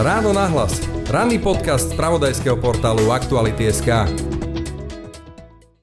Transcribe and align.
Ráno 0.00 0.32
nahlas. 0.32 0.80
Ranný 1.12 1.36
podcast 1.36 1.92
z 1.92 1.96
pravodajského 2.00 2.56
portálu 2.56 3.12
Aktuality.sk. 3.12 4.08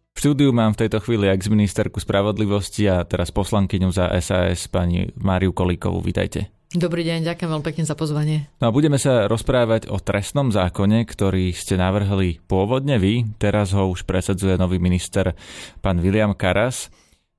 V 0.09 0.17
štúdiu 0.17 0.50
mám 0.50 0.74
v 0.74 0.82
tejto 0.82 1.05
chvíli 1.05 1.29
ex-ministerku 1.29 2.02
spravodlivosti 2.02 2.90
a 2.90 3.06
teraz 3.06 3.30
poslankyňu 3.30 3.94
za 3.94 4.10
SAS 4.18 4.66
pani 4.74 5.14
Máriu 5.22 5.54
Kolíkovú. 5.54 6.02
Vítajte. 6.02 6.50
Dobrý 6.74 7.06
deň, 7.06 7.30
ďakujem 7.30 7.46
veľmi 7.46 7.66
pekne 7.70 7.86
za 7.86 7.94
pozvanie. 7.94 8.49
No 8.58 8.74
a 8.74 8.74
budeme 8.74 8.97
sa 8.97 9.29
rozprávať 9.29 9.85
o 9.94 10.01
trestnom 10.01 10.49
zákone, 10.49 11.06
ktorý 11.06 11.54
ste 11.54 11.78
navrhli 11.78 12.42
pôvodne 12.49 12.97
vy, 12.97 13.38
teraz 13.38 13.70
ho 13.78 13.86
už 13.86 14.02
presadzuje 14.10 14.58
nový 14.58 14.81
minister 14.81 15.38
pán 15.86 16.02
William 16.02 16.34
Karas. 16.34 16.90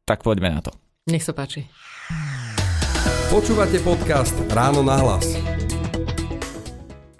Tak 0.06 0.22
poďme 0.22 0.54
na 0.54 0.62
to. 0.62 0.70
Nech 1.10 1.26
sa 1.26 1.34
páči. 1.34 1.66
Počúvate 3.34 3.82
podcast 3.82 4.38
Ráno 4.54 4.86
na 4.86 4.94
hlas. 5.02 5.47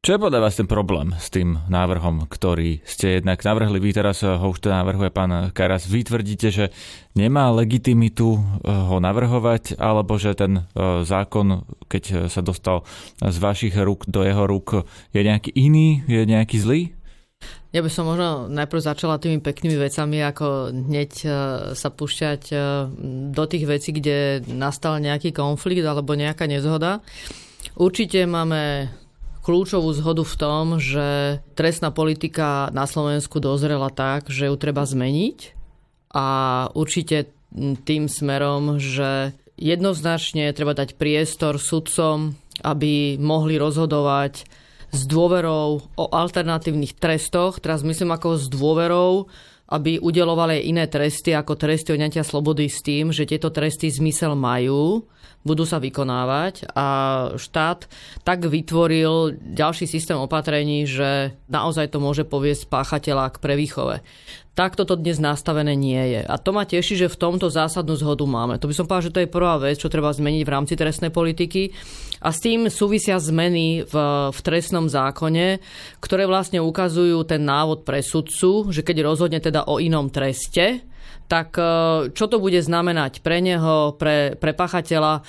Čo 0.00 0.16
je 0.16 0.24
podľa 0.24 0.48
vás 0.48 0.56
ten 0.56 0.64
problém 0.64 1.12
s 1.12 1.28
tým 1.28 1.60
návrhom, 1.68 2.24
ktorý 2.24 2.80
ste 2.88 3.20
jednak 3.20 3.44
navrhli? 3.44 3.76
Vy 3.76 4.00
teraz 4.00 4.24
ho 4.24 4.48
už 4.48 4.64
to 4.64 4.72
navrhuje 4.72 5.12
pán 5.12 5.52
Karas. 5.52 5.84
Vy 5.84 6.08
tvrdíte, 6.08 6.48
že 6.48 6.72
nemá 7.12 7.52
legitimitu 7.52 8.40
eh, 8.40 8.72
ho 8.72 8.96
navrhovať, 8.96 9.76
alebo 9.76 10.16
že 10.16 10.32
ten 10.32 10.64
eh, 10.64 11.04
zákon, 11.04 11.68
keď 11.84 12.32
sa 12.32 12.40
dostal 12.40 12.88
z 13.20 13.36
vašich 13.44 13.76
rúk 13.76 14.08
do 14.08 14.24
jeho 14.24 14.48
rúk, 14.48 14.88
je 15.12 15.20
nejaký 15.20 15.52
iný, 15.52 16.00
je 16.08 16.24
nejaký 16.24 16.56
zlý? 16.56 16.96
Ja 17.68 17.84
by 17.84 17.92
som 17.92 18.08
možno 18.08 18.48
najprv 18.48 18.80
začala 18.80 19.20
tými 19.20 19.44
peknými 19.44 19.76
vecami, 19.76 20.24
ako 20.24 20.72
hneď 20.72 21.12
eh, 21.28 21.32
sa 21.76 21.92
púšťať 21.92 22.42
do 23.36 23.44
tých 23.44 23.68
vecí, 23.68 23.92
kde 23.92 24.48
nastal 24.48 24.96
nejaký 24.96 25.36
konflikt 25.36 25.84
alebo 25.84 26.16
nejaká 26.16 26.48
nezhoda. 26.48 27.04
Určite 27.76 28.24
máme 28.24 28.88
kľúčovú 29.50 29.90
zhodu 29.90 30.22
v 30.22 30.38
tom, 30.38 30.78
že 30.78 31.42
trestná 31.58 31.90
politika 31.90 32.70
na 32.70 32.86
Slovensku 32.86 33.42
dozrela 33.42 33.90
tak, 33.90 34.30
že 34.30 34.46
ju 34.46 34.54
treba 34.54 34.86
zmeniť 34.86 35.58
a 36.14 36.26
určite 36.70 37.34
tým 37.82 38.06
smerom, 38.06 38.78
že 38.78 39.34
jednoznačne 39.58 40.54
treba 40.54 40.70
dať 40.78 40.94
priestor 40.94 41.58
sudcom, 41.58 42.38
aby 42.62 43.18
mohli 43.18 43.58
rozhodovať 43.58 44.46
s 44.94 45.00
dôverou 45.10 45.82
o 45.98 46.04
alternatívnych 46.14 46.94
trestoch, 46.94 47.58
teraz 47.58 47.82
myslím 47.82 48.14
ako 48.14 48.38
s 48.38 48.46
dôverou, 48.46 49.26
aby 49.66 49.98
udelovali 49.98 50.62
iné 50.70 50.86
tresty 50.86 51.34
ako 51.34 51.58
tresty 51.58 51.90
odňatia 51.90 52.22
slobody 52.22 52.70
s 52.70 52.86
tým, 52.86 53.10
že 53.10 53.26
tieto 53.26 53.50
tresty 53.50 53.90
zmysel 53.90 54.38
majú 54.38 55.10
budú 55.40 55.64
sa 55.64 55.80
vykonávať 55.80 56.68
a 56.76 56.86
štát 57.40 57.88
tak 58.28 58.44
vytvoril 58.44 59.40
ďalší 59.40 59.88
systém 59.88 60.20
opatrení, 60.20 60.84
že 60.84 61.32
naozaj 61.48 61.96
to 61.96 61.98
môže 62.02 62.28
poviesť 62.28 62.68
páchateľa 62.68 63.32
k 63.32 63.40
prevýchove. 63.40 64.04
Takto 64.52 64.84
to 64.84 64.98
dnes 64.98 65.16
nastavené 65.16 65.72
nie 65.72 66.02
je. 66.12 66.20
A 66.20 66.36
to 66.36 66.52
ma 66.52 66.68
teší, 66.68 66.98
že 66.98 67.08
v 67.08 67.16
tomto 67.16 67.48
zásadnú 67.48 67.96
zhodu 67.96 68.26
máme. 68.28 68.60
To 68.60 68.68
by 68.68 68.74
som 68.76 68.84
povedal, 68.84 69.08
že 69.08 69.14
to 69.16 69.22
je 69.24 69.32
prvá 69.32 69.56
vec, 69.56 69.80
čo 69.80 69.88
treba 69.88 70.12
zmeniť 70.12 70.42
v 70.44 70.52
rámci 70.52 70.74
trestnej 70.76 71.08
politiky. 71.08 71.72
A 72.20 72.28
s 72.28 72.44
tým 72.44 72.68
súvisia 72.68 73.16
zmeny 73.16 73.88
v, 73.88 73.94
v 74.28 74.38
trestnom 74.44 74.84
zákone, 74.92 75.62
ktoré 76.04 76.28
vlastne 76.28 76.60
ukazujú 76.60 77.24
ten 77.24 77.40
návod 77.40 77.88
pre 77.88 78.04
sudcu, 78.04 78.68
že 78.68 78.84
keď 78.84 79.08
rozhodne 79.08 79.40
teda 79.40 79.64
o 79.64 79.80
inom 79.80 80.12
treste, 80.12 80.84
tak 81.30 81.54
e, 81.54 81.62
čo 82.10 82.26
to 82.26 82.42
bude 82.42 82.58
znamenať 82.58 83.22
pre 83.22 83.38
neho, 83.38 83.94
pre, 83.94 84.34
pre 84.34 84.50
pachateľa, 84.50 85.20
e, 85.20 85.22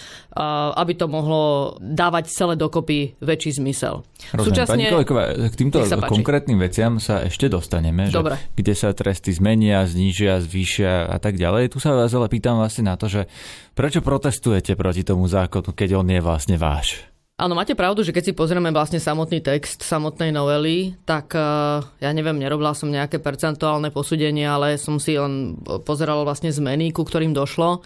aby 0.82 0.94
to 0.98 1.06
mohlo 1.06 1.76
dávať 1.78 2.34
celé 2.34 2.58
dokopy 2.58 3.14
väčší 3.22 3.62
zmysel. 3.62 4.02
Rozumiem. 4.34 4.50
Súčasne... 4.50 4.84
Pani 4.90 5.50
k 5.52 5.56
týmto 5.56 5.78
konkrétnym 6.10 6.58
veciam 6.58 6.98
sa 6.98 7.22
ešte 7.22 7.52
dostaneme, 7.52 8.10
že 8.10 8.18
kde 8.58 8.74
sa 8.74 8.96
tresty 8.98 9.30
zmenia, 9.36 9.86
znížia, 9.86 10.42
zvýšia 10.42 11.06
a 11.06 11.18
tak 11.22 11.38
ďalej. 11.38 11.74
Tu 11.74 11.78
sa 11.78 11.94
vás 11.94 12.10
ale 12.14 12.32
pýtam 12.32 12.58
vlastne 12.58 12.90
na 12.90 12.96
to, 12.98 13.06
že 13.06 13.30
prečo 13.78 14.02
protestujete 14.02 14.74
proti 14.74 15.06
tomu 15.06 15.30
zákonu, 15.30 15.76
keď 15.76 16.02
on 16.02 16.08
je 16.10 16.22
vlastne 16.24 16.58
váš? 16.58 17.11
Áno, 17.42 17.58
máte 17.58 17.74
pravdu, 17.74 18.06
že 18.06 18.14
keď 18.14 18.24
si 18.30 18.38
pozrieme 18.38 18.70
vlastne 18.70 19.02
samotný 19.02 19.42
text 19.42 19.82
samotnej 19.82 20.30
novely, 20.30 20.94
tak 21.10 21.34
uh, 21.34 21.82
ja 21.98 22.14
neviem, 22.14 22.38
nerobila 22.38 22.78
som 22.78 22.94
nejaké 22.94 23.18
percentuálne 23.18 23.90
posúdenie, 23.90 24.46
ale 24.46 24.78
som 24.78 25.02
si 25.02 25.18
len 25.18 25.58
pozeral 25.82 26.22
vlastne 26.22 26.54
zmeny, 26.54 26.94
ku 26.94 27.02
ktorým 27.02 27.34
došlo 27.34 27.82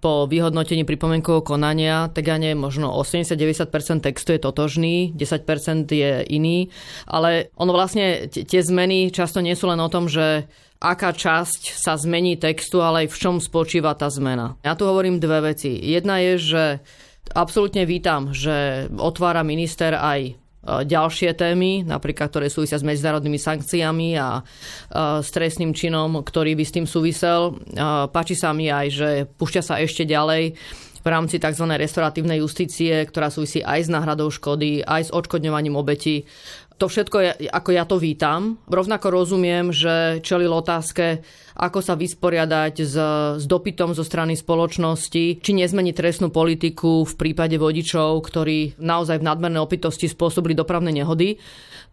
po 0.00 0.24
vyhodnotení 0.24 0.88
pripomienkového 0.88 1.44
konania, 1.44 2.08
tak 2.08 2.32
ja 2.32 2.40
neviem, 2.40 2.56
možno 2.56 2.96
80-90% 2.96 4.08
textu 4.08 4.36
je 4.36 4.40
totožný, 4.40 5.12
10% 5.12 5.84
je 5.92 6.24
iný, 6.32 6.72
ale 7.04 7.52
ono 7.60 7.76
vlastne 7.76 8.24
tie 8.32 8.60
zmeny 8.64 9.12
často 9.12 9.44
nie 9.44 9.52
sú 9.52 9.68
len 9.68 9.84
o 9.84 9.92
tom, 9.92 10.08
že 10.08 10.48
aká 10.80 11.12
časť 11.12 11.76
sa 11.76 12.00
zmení 12.00 12.40
textu, 12.40 12.80
ale 12.80 13.04
aj 13.04 13.12
v 13.12 13.20
čom 13.20 13.36
spočíva 13.36 13.92
tá 13.96 14.08
zmena. 14.08 14.56
Ja 14.64 14.76
tu 14.76 14.88
hovorím 14.88 15.20
dve 15.20 15.52
veci. 15.52 15.76
Jedna 15.76 16.20
je, 16.20 16.32
že 16.40 16.64
Absolútne 17.32 17.88
vítam, 17.88 18.36
že 18.36 18.84
otvára 19.00 19.40
minister 19.40 19.96
aj 19.96 20.20
e, 20.28 20.32
ďalšie 20.84 21.32
témy, 21.32 21.80
napríklad 21.88 22.28
ktoré 22.28 22.52
súvisia 22.52 22.76
s 22.76 22.84
medzinárodnými 22.84 23.40
sankciami 23.40 24.20
a 24.20 24.38
e, 24.38 24.42
s 25.24 25.32
trestným 25.32 25.72
činom, 25.72 26.20
ktorý 26.20 26.52
by 26.52 26.64
s 26.68 26.74
tým 26.76 26.84
súvisel. 26.84 27.56
E, 27.56 27.80
páči 28.12 28.36
sa 28.36 28.52
mi 28.52 28.68
aj, 28.68 28.86
že 28.92 29.08
púšťa 29.40 29.62
sa 29.64 29.80
ešte 29.80 30.04
ďalej 30.04 30.52
v 31.04 31.12
rámci 31.12 31.36
tzv. 31.36 31.68
restoratívnej 31.68 32.40
justície, 32.40 33.04
ktorá 33.04 33.28
súvisí 33.28 33.60
aj 33.60 33.86
s 33.86 33.92
náhradou 33.92 34.32
škody, 34.32 34.80
aj 34.80 35.08
s 35.08 35.14
odškodňovaním 35.14 35.76
obeti 35.76 36.24
to 36.74 36.90
všetko, 36.90 37.16
je, 37.22 37.30
ako 37.54 37.70
ja 37.70 37.86
to 37.86 38.02
vítam. 38.02 38.58
Rovnako 38.66 39.14
rozumiem, 39.14 39.70
že 39.70 40.18
čelil 40.26 40.50
otázke, 40.50 41.22
ako 41.54 41.78
sa 41.78 41.94
vysporiadať 41.94 42.74
s, 42.82 42.96
s 43.38 43.44
dopytom 43.46 43.94
zo 43.94 44.02
strany 44.02 44.34
spoločnosti, 44.34 45.38
či 45.38 45.50
nezmeniť 45.54 45.94
trestnú 45.94 46.34
politiku 46.34 47.06
v 47.06 47.14
prípade 47.14 47.54
vodičov, 47.62 48.18
ktorí 48.26 48.82
naozaj 48.82 49.22
v 49.22 49.26
nadmernej 49.26 49.62
opitosti 49.62 50.10
spôsobili 50.10 50.58
dopravné 50.58 50.90
nehody 50.90 51.38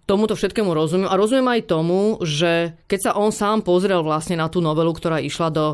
tomuto 0.05 0.35
všetkému 0.35 0.71
rozumiem. 0.73 1.09
A 1.09 1.15
rozumiem 1.15 1.47
aj 1.47 1.71
tomu, 1.71 2.19
že 2.25 2.75
keď 2.89 2.99
sa 2.99 3.11
on 3.15 3.31
sám 3.31 3.63
pozrel 3.63 4.01
vlastne 4.03 4.35
na 4.35 4.51
tú 4.51 4.59
novelu, 4.59 4.91
ktorá 4.91 5.21
išla 5.21 5.47
do 5.53 5.65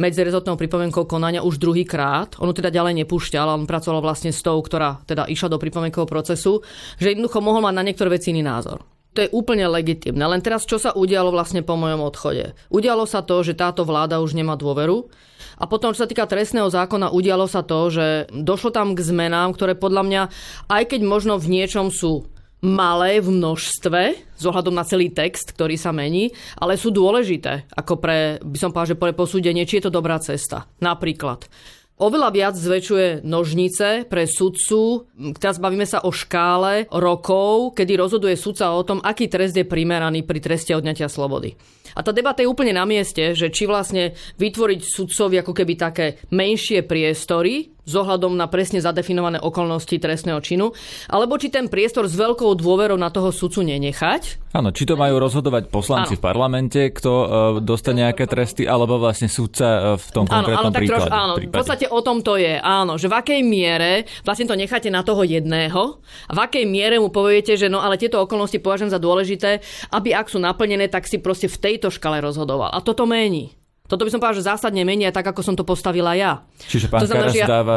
medzirezotného 0.00 0.58
pripomienkového 0.58 1.08
konania 1.08 1.46
už 1.46 1.60
druhýkrát, 1.60 2.40
on 2.42 2.50
teda 2.50 2.72
ďalej 2.72 3.04
nepúšťal, 3.04 3.46
on 3.46 3.68
pracoval 3.68 4.02
vlastne 4.02 4.34
s 4.34 4.40
tou, 4.42 4.58
ktorá 4.58 5.04
teda 5.06 5.28
išla 5.30 5.54
do 5.54 5.62
pripomienkového 5.62 6.08
procesu, 6.08 6.64
že 6.98 7.12
jednoducho 7.14 7.38
mohol 7.44 7.62
mať 7.62 7.74
na 7.76 7.86
niektoré 7.86 8.08
veci 8.10 8.32
iný 8.34 8.42
názor. 8.42 8.82
To 9.16 9.24
je 9.24 9.32
úplne 9.32 9.64
legitimné. 9.64 10.20
Len 10.28 10.44
teraz, 10.44 10.68
čo 10.68 10.76
sa 10.76 10.92
udialo 10.92 11.32
vlastne 11.32 11.64
po 11.64 11.72
mojom 11.72 12.04
odchode? 12.04 12.52
Udialo 12.68 13.08
sa 13.08 13.24
to, 13.24 13.40
že 13.40 13.56
táto 13.56 13.88
vláda 13.88 14.20
už 14.20 14.36
nemá 14.36 14.60
dôveru. 14.60 15.08
A 15.56 15.64
potom, 15.64 15.96
čo 15.96 16.04
sa 16.04 16.10
týka 16.10 16.28
trestného 16.28 16.68
zákona, 16.68 17.16
udialo 17.16 17.48
sa 17.48 17.64
to, 17.64 17.88
že 17.88 18.28
došlo 18.28 18.76
tam 18.76 18.92
k 18.92 19.00
zmenám, 19.00 19.56
ktoré 19.56 19.72
podľa 19.72 20.02
mňa, 20.04 20.22
aj 20.68 20.82
keď 20.92 21.00
možno 21.08 21.40
v 21.40 21.48
niečom 21.48 21.88
sú 21.88 22.28
malé 22.64 23.20
v 23.20 23.28
množstve, 23.32 24.02
z 24.36 24.44
ohľadom 24.44 24.72
na 24.72 24.84
celý 24.84 25.12
text, 25.12 25.52
ktorý 25.52 25.76
sa 25.76 25.92
mení, 25.92 26.32
ale 26.56 26.80
sú 26.80 26.92
dôležité, 26.92 27.68
ako 27.72 28.00
pre, 28.00 28.40
by 28.40 28.58
som 28.60 28.70
povedal, 28.72 28.96
že 28.96 29.00
pre 29.00 29.12
posúdenie, 29.12 29.68
či 29.68 29.80
je 29.80 29.88
to 29.88 29.96
dobrá 29.96 30.16
cesta. 30.20 30.68
Napríklad, 30.80 31.48
Oveľa 31.96 32.28
viac 32.28 32.54
zväčšuje 32.60 33.24
nožnice 33.24 34.04
pre 34.04 34.28
sudcu. 34.28 35.08
Teraz 35.40 35.56
bavíme 35.56 35.88
sa 35.88 36.04
o 36.04 36.12
škále 36.12 36.84
rokov, 36.92 37.72
kedy 37.72 37.96
rozhoduje 37.96 38.36
sudca 38.36 38.76
o 38.76 38.84
tom, 38.84 39.00
aký 39.00 39.32
trest 39.32 39.56
je 39.56 39.64
primeraný 39.64 40.20
pri 40.20 40.44
treste 40.44 40.76
odňatia 40.76 41.08
slobody. 41.08 41.56
A 41.96 42.04
tá 42.04 42.12
debata 42.12 42.44
je 42.44 42.52
úplne 42.52 42.76
na 42.76 42.84
mieste, 42.84 43.32
že 43.32 43.48
či 43.48 43.64
vlastne 43.64 44.12
vytvoriť 44.36 44.80
sudcovi 44.84 45.40
ako 45.40 45.56
keby 45.56 45.74
také 45.80 46.20
menšie 46.28 46.84
priestory, 46.84 47.72
s 47.86 47.94
ohľadom 47.94 48.34
na 48.34 48.50
presne 48.50 48.82
zadefinované 48.82 49.38
okolnosti 49.38 49.94
trestného 49.94 50.42
činu, 50.42 50.74
alebo 51.06 51.38
či 51.38 51.54
ten 51.54 51.70
priestor 51.70 52.10
s 52.10 52.18
veľkou 52.18 52.58
dôverou 52.58 52.98
na 52.98 53.14
toho 53.14 53.30
sudcu 53.30 53.62
nenechať. 53.62 54.52
Áno, 54.52 54.74
či 54.74 54.84
to 54.84 54.98
majú 54.98 55.22
rozhodovať 55.22 55.70
poslanci 55.70 56.16
áno. 56.16 56.20
v 56.20 56.22
parlamente, 56.22 56.80
kto 56.90 57.12
uh, 57.12 57.26
dostane 57.62 58.02
nejaké 58.02 58.26
tresty, 58.26 58.66
alebo 58.66 58.98
vlastne 58.98 59.30
sudca 59.30 59.68
uh, 59.68 59.80
v 59.96 60.08
tom 60.10 60.24
konkrétnom 60.26 60.68
áno, 60.68 60.74
ale 60.74 60.80
príklade, 60.82 61.08
troš, 61.08 61.14
áno, 61.14 61.34
prípade. 61.38 61.52
v 61.52 61.56
podstate 61.56 61.86
o 61.86 62.00
tom 62.02 62.18
to 62.20 62.34
je, 62.36 62.58
áno, 62.58 62.98
že 62.98 63.06
v 63.06 63.14
akej 63.14 63.40
miere 63.46 64.04
vlastne 64.26 64.50
to 64.50 64.58
necháte 64.58 64.90
na 64.90 65.06
toho 65.06 65.22
jedného 65.22 66.02
a 66.26 66.32
v 66.34 66.38
akej 66.42 66.64
miere 66.66 66.96
mu 66.98 67.14
poviete, 67.14 67.54
že 67.54 67.70
no 67.70 67.78
ale 67.84 68.00
tieto 68.00 68.18
okolnosti 68.18 68.58
považujem 68.58 68.90
za 68.90 68.98
dôležité, 68.98 69.62
aby 69.94 70.10
ak 70.16 70.32
sú 70.32 70.42
naplnené, 70.42 70.90
tak 70.90 71.06
si 71.06 71.22
proste 71.22 71.46
v 71.46 71.56
tejto 71.60 71.92
škale 71.92 72.18
rozhodoval. 72.18 72.72
A 72.74 72.82
toto 72.82 73.06
mení. 73.06 73.54
Toto 73.86 74.02
by 74.02 74.10
som 74.10 74.18
povedal, 74.18 74.38
že 74.42 74.44
zásadne 74.46 74.82
menia 74.82 75.14
tak, 75.14 75.26
ako 75.30 75.40
som 75.42 75.54
to 75.54 75.62
postavila 75.62 76.12
ja. 76.18 76.42
Čiže 76.66 76.90
pán 76.90 77.02
to 77.02 77.10
znamená, 77.10 77.30
Karas 77.30 77.38
ja 77.38 77.46
dáva 77.46 77.76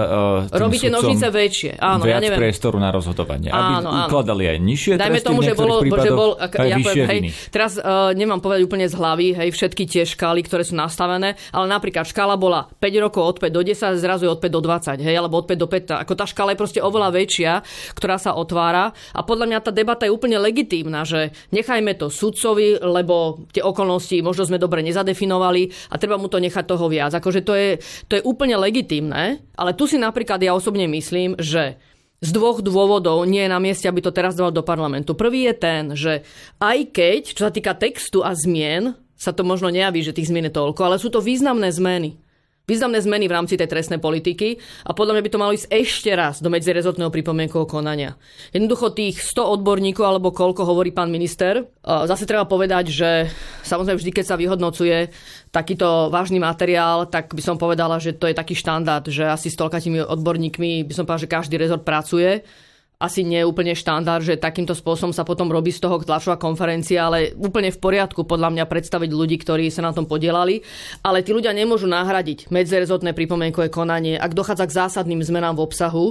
uh, 0.50 0.58
Robíte 0.58 0.90
nožnice 0.90 1.30
väčšie. 1.30 1.78
Áno, 1.78 2.02
viac 2.06 2.18
ja 2.18 2.26
neviem. 2.26 2.40
priestoru 2.42 2.82
na 2.82 2.90
rozhodovanie. 2.90 3.54
Aby 3.54 3.74
áno, 3.84 3.90
áno. 3.94 4.08
ukladali 4.10 4.50
aj 4.50 4.58
nižšie 4.58 4.92
Dajme 4.98 5.22
tomu, 5.22 5.46
že 5.46 5.54
bolo, 5.54 5.86
že 5.86 6.12
bol, 6.12 6.34
aj 6.40 6.68
ja 6.68 6.78
poviem, 6.82 7.06
hej, 7.06 7.20
teraz 7.54 7.78
uh, 7.78 8.12
nemám 8.18 8.42
povedať 8.42 8.66
úplne 8.66 8.90
z 8.90 8.96
hlavy, 8.98 9.28
hej, 9.38 9.50
všetky 9.54 9.84
tie 9.86 10.04
škály, 10.08 10.42
ktoré 10.42 10.66
sú 10.66 10.74
nastavené, 10.74 11.38
ale 11.54 11.66
napríklad 11.70 12.10
škála 12.10 12.34
bola 12.40 12.66
5 12.82 13.06
rokov 13.06 13.22
od 13.22 13.38
5 13.38 13.54
do 13.54 13.62
10, 13.62 14.02
zrazu 14.02 14.26
je 14.26 14.32
od 14.34 14.42
5 14.42 14.50
do 14.50 14.62
20, 14.66 15.06
hej, 15.06 15.16
alebo 15.16 15.38
od 15.40 15.46
5 15.46 15.60
do 15.60 15.68
15. 15.70 16.04
Ako 16.08 16.14
tá 16.18 16.26
škála 16.26 16.56
je 16.56 16.60
proste 16.60 16.80
oveľa 16.82 17.14
väčšia, 17.14 17.52
ktorá 17.94 18.18
sa 18.18 18.34
otvára 18.34 18.96
a 19.14 19.20
podľa 19.22 19.46
mňa 19.46 19.60
tá 19.62 19.72
debata 19.76 20.10
je 20.10 20.16
úplne 20.16 20.42
legitímna, 20.42 21.06
že 21.06 21.36
nechajme 21.54 21.94
to 22.00 22.10
sudcovi, 22.10 22.82
lebo 22.82 23.46
tie 23.54 23.62
okolnosti 23.62 24.16
možno 24.24 24.48
sme 24.48 24.58
dobre 24.58 24.82
nezadefinovali 24.82 25.92
a 25.92 25.99
treba 26.00 26.18
mu 26.18 26.32
to 26.32 26.40
nechať 26.40 26.64
to 26.66 26.80
toho 26.80 26.88
viac. 26.88 27.12
Akože 27.12 27.44
to 27.44 27.54
je, 27.54 27.70
to 28.08 28.18
je 28.18 28.26
úplne 28.26 28.56
legitimné, 28.56 29.44
ale 29.60 29.76
tu 29.76 29.86
si 29.86 30.00
napríklad 30.00 30.40
ja 30.40 30.56
osobne 30.56 30.88
myslím, 30.88 31.36
že 31.36 31.76
z 32.20 32.30
dvoch 32.36 32.60
dôvodov 32.60 33.24
nie 33.24 33.44
je 33.48 33.52
na 33.52 33.60
mieste, 33.60 33.88
aby 33.88 34.04
to 34.04 34.16
teraz 34.16 34.36
dal 34.36 34.52
do 34.52 34.64
parlamentu. 34.64 35.16
Prvý 35.16 35.48
je 35.52 35.56
ten, 35.56 35.84
že 35.96 36.24
aj 36.60 36.78
keď, 36.92 37.22
čo 37.36 37.42
sa 37.48 37.52
týka 37.52 37.76
textu 37.76 38.24
a 38.24 38.36
zmien, 38.36 38.96
sa 39.20 39.36
to 39.36 39.44
možno 39.44 39.68
nejaví, 39.68 40.00
že 40.00 40.16
tých 40.16 40.32
zmien 40.32 40.48
je 40.48 40.56
toľko, 40.56 40.82
ale 40.84 40.96
sú 40.96 41.12
to 41.12 41.20
významné 41.20 41.72
zmeny 41.76 42.16
významné 42.70 43.02
zmeny 43.02 43.26
v 43.26 43.34
rámci 43.34 43.58
tej 43.58 43.66
trestnej 43.66 43.98
politiky 43.98 44.62
a 44.86 44.94
podľa 44.94 45.18
mňa 45.18 45.26
by 45.26 45.32
to 45.34 45.42
malo 45.42 45.52
ísť 45.58 45.68
ešte 45.74 46.14
raz 46.14 46.38
do 46.38 46.54
medzirezortného 46.54 47.10
pripomienkového 47.10 47.66
konania. 47.66 48.14
Jednoducho 48.54 48.94
tých 48.94 49.18
100 49.26 49.58
odborníkov, 49.58 50.06
alebo 50.06 50.30
koľko 50.30 50.70
hovorí 50.70 50.94
pán 50.94 51.10
minister, 51.10 51.66
zase 51.82 52.30
treba 52.30 52.46
povedať, 52.46 52.94
že 52.94 53.10
samozrejme 53.66 53.98
vždy, 53.98 54.12
keď 54.14 54.26
sa 54.30 54.38
vyhodnocuje 54.38 55.10
takýto 55.50 56.14
vážny 56.14 56.38
materiál, 56.38 57.10
tak 57.10 57.34
by 57.34 57.42
som 57.42 57.58
povedala, 57.58 57.98
že 57.98 58.14
to 58.14 58.30
je 58.30 58.38
taký 58.38 58.54
štandard, 58.54 59.10
že 59.10 59.26
asi 59.26 59.50
s 59.50 59.58
toľkatými 59.58 60.06
odborníkmi 60.06 60.86
by 60.86 60.94
som 60.94 61.10
povedala, 61.10 61.26
že 61.26 61.34
každý 61.34 61.56
rezort 61.58 61.82
pracuje 61.82 62.46
asi 63.00 63.24
nie 63.24 63.40
je 63.40 63.48
úplne 63.48 63.72
štandard, 63.72 64.20
že 64.20 64.36
takýmto 64.36 64.76
spôsobom 64.76 65.16
sa 65.16 65.24
potom 65.24 65.48
robí 65.48 65.72
z 65.72 65.80
toho 65.80 66.04
tlačová 66.04 66.36
konferencia, 66.36 67.08
ale 67.08 67.32
úplne 67.32 67.72
v 67.72 67.80
poriadku 67.80 68.28
podľa 68.28 68.52
mňa 68.52 68.66
predstaviť 68.68 69.08
ľudí, 69.16 69.40
ktorí 69.40 69.72
sa 69.72 69.88
na 69.88 69.96
tom 69.96 70.04
podielali. 70.04 70.60
Ale 71.00 71.24
tí 71.24 71.32
ľudia 71.32 71.56
nemôžu 71.56 71.88
nahradiť 71.88 72.52
medzerezotné 72.52 73.16
pripomienkové 73.16 73.72
konanie, 73.72 74.20
ak 74.20 74.36
dochádza 74.36 74.68
k 74.68 74.76
zásadným 74.84 75.24
zmenám 75.24 75.56
v 75.56 75.64
obsahu. 75.64 76.06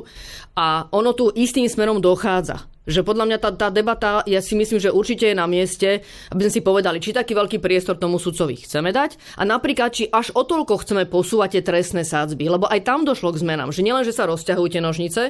A 0.56 0.88
ono 0.88 1.12
tu 1.12 1.28
istým 1.36 1.68
smerom 1.68 2.00
dochádza 2.00 2.64
že 2.88 3.04
podľa 3.04 3.24
mňa 3.28 3.38
tá, 3.38 3.50
tá 3.52 3.68
debata, 3.68 4.24
ja 4.24 4.40
si 4.40 4.56
myslím, 4.56 4.80
že 4.80 4.88
určite 4.88 5.28
je 5.28 5.36
na 5.36 5.44
mieste, 5.44 6.00
aby 6.32 6.48
sme 6.48 6.52
si 6.56 6.60
povedali, 6.64 7.04
či 7.04 7.12
taký 7.12 7.36
veľký 7.36 7.60
priestor 7.60 8.00
tomu 8.00 8.16
sudcovi 8.16 8.56
chceme 8.56 8.88
dať 8.88 9.36
a 9.36 9.44
napríklad, 9.44 9.92
či 9.92 10.08
až 10.08 10.32
o 10.32 10.48
toľko 10.48 10.80
chceme 10.80 11.04
posúvať 11.04 11.60
tie 11.60 11.62
trestné 11.68 12.02
sádzby, 12.08 12.48
lebo 12.48 12.64
aj 12.64 12.88
tam 12.88 13.04
došlo 13.04 13.36
k 13.36 13.44
zmenám, 13.44 13.76
že 13.76 13.84
nielen, 13.84 14.08
že 14.08 14.16
sa 14.16 14.24
rozťahujú 14.24 14.68
tie 14.72 14.80
nožnice, 14.80 15.22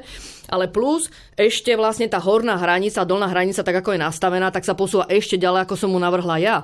ale 0.47 0.71
plus 0.71 1.11
ešte 1.35 1.75
vlastne 1.75 2.07
tá 2.07 2.23
horná 2.23 2.55
hranica, 2.63 3.03
dolná 3.03 3.27
hranica, 3.27 3.67
tak 3.67 3.83
ako 3.83 3.99
je 3.99 4.05
nastavená, 4.07 4.55
tak 4.55 4.63
sa 4.63 4.79
posúva 4.79 5.11
ešte 5.11 5.35
ďalej, 5.35 5.67
ako 5.67 5.75
som 5.75 5.91
mu 5.91 5.99
navrhla 5.99 6.39
ja. 6.39 6.59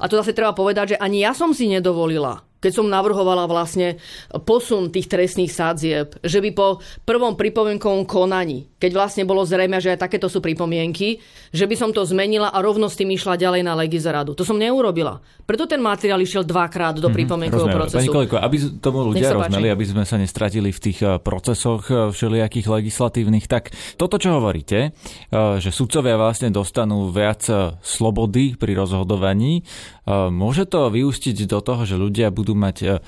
A 0.00 0.08
to 0.08 0.16
zase 0.16 0.32
treba 0.32 0.56
povedať, 0.56 0.96
že 0.96 1.00
ani 1.02 1.20
ja 1.20 1.36
som 1.36 1.52
si 1.52 1.68
nedovolila 1.68 2.40
keď 2.60 2.72
som 2.76 2.92
navrhovala 2.92 3.48
vlastne 3.48 3.96
posun 4.44 4.92
tých 4.92 5.08
trestných 5.08 5.48
sádzieb, 5.48 6.20
že 6.20 6.44
by 6.44 6.50
po 6.52 6.84
prvom 7.08 7.34
pripomienkovom 7.34 8.04
konaní, 8.04 8.68
keď 8.80 8.90
vlastne 8.96 9.28
bolo 9.28 9.44
zrejme, 9.44 9.76
že 9.76 9.92
aj 9.92 10.08
takéto 10.08 10.32
sú 10.32 10.40
pripomienky, 10.40 11.20
že 11.52 11.68
by 11.68 11.76
som 11.76 11.90
to 11.92 12.00
zmenila 12.08 12.48
a 12.48 12.58
rovno 12.64 12.88
s 12.88 12.96
tým 12.96 13.12
išla 13.12 13.36
ďalej 13.36 13.60
na 13.60 13.76
legizaradu. 13.76 14.32
To 14.32 14.42
som 14.42 14.56
neurobila. 14.56 15.20
Preto 15.44 15.68
ten 15.68 15.84
materiál 15.84 16.24
išiel 16.24 16.48
dvakrát 16.48 16.96
do 16.96 17.12
mhm, 17.12 17.14
pripomienkového 17.20 17.68
mm-hmm, 17.68 17.80
procesu. 17.84 18.00
Pani 18.00 18.08
Koliko, 18.08 18.36
aby 18.40 18.56
tomu 18.80 19.12
ľudia 19.12 19.36
rozumeli, 19.36 19.68
aby 19.68 19.84
sme 19.84 20.08
sa 20.08 20.16
nestratili 20.16 20.72
v 20.72 20.80
tých 20.80 20.98
eh, 21.04 21.20
procesoch 21.20 21.84
eh, 21.92 22.08
všelijakých 22.08 22.66
legislatívnych, 22.66 23.44
tak 23.44 23.68
toto, 24.00 24.16
čo 24.16 24.40
hovoríte, 24.40 24.90
eh, 24.90 25.60
že 25.60 25.68
sudcovia 25.68 26.16
vlastne 26.16 26.48
dostanú 26.48 27.12
viac 27.12 27.44
slobody 27.84 28.56
pri 28.56 28.72
rozhodovaní, 28.78 29.66
môže 30.08 30.64
to 30.70 30.88
vyústiť 30.88 31.44
do 31.44 31.60
toho, 31.60 31.82
že 31.84 31.98
ľudia 31.98 32.32
budú 32.32 32.56
mať 32.56 33.02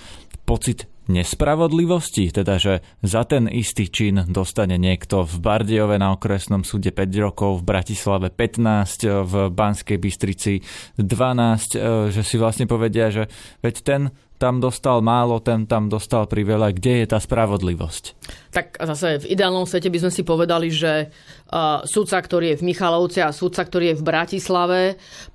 pocit 0.45 0.92
nespravodlivosti, 1.11 2.31
teda 2.31 2.59
že 2.59 2.75
za 3.03 3.27
ten 3.27 3.51
istý 3.51 3.91
čin 3.91 4.23
dostane 4.31 4.79
niekto 4.79 5.27
v 5.27 5.35
Bardejove 5.43 5.99
na 5.99 6.15
okresnom 6.15 6.63
súde 6.63 6.95
5 6.95 7.25
rokov, 7.25 7.63
v 7.63 7.67
Bratislave 7.67 8.29
15, 8.31 9.03
e, 9.03 9.11
v 9.23 9.35
Banskej 9.51 9.99
Bystrici 9.99 10.63
12, 11.01 11.75
e, 11.75 11.79
že 12.15 12.23
si 12.23 12.37
vlastne 12.39 12.71
povedia, 12.71 13.11
že 13.11 13.27
veď 13.63 13.75
ten 13.83 14.03
tam 14.43 14.59
dostal 14.59 14.99
málo, 15.07 15.39
ten 15.39 15.71
tam 15.71 15.87
dostal 15.87 16.27
priveľa. 16.27 16.75
Kde 16.75 17.07
je 17.07 17.15
tá 17.15 17.23
spravodlivosť? 17.23 18.05
Tak 18.51 18.75
zase 18.75 19.23
v 19.23 19.39
ideálnom 19.39 19.71
svete 19.71 19.87
by 19.87 20.03
sme 20.03 20.11
si 20.11 20.27
povedali, 20.27 20.67
že 20.67 21.07
uh, 21.07 21.87
sudca, 21.87 22.19
ktorý 22.19 22.51
je 22.51 22.59
v 22.59 22.67
Michalovce 22.75 23.23
a 23.23 23.31
sudca, 23.31 23.63
ktorý 23.63 23.95
je 23.95 23.99
v 24.03 24.07
Bratislave, 24.11 24.81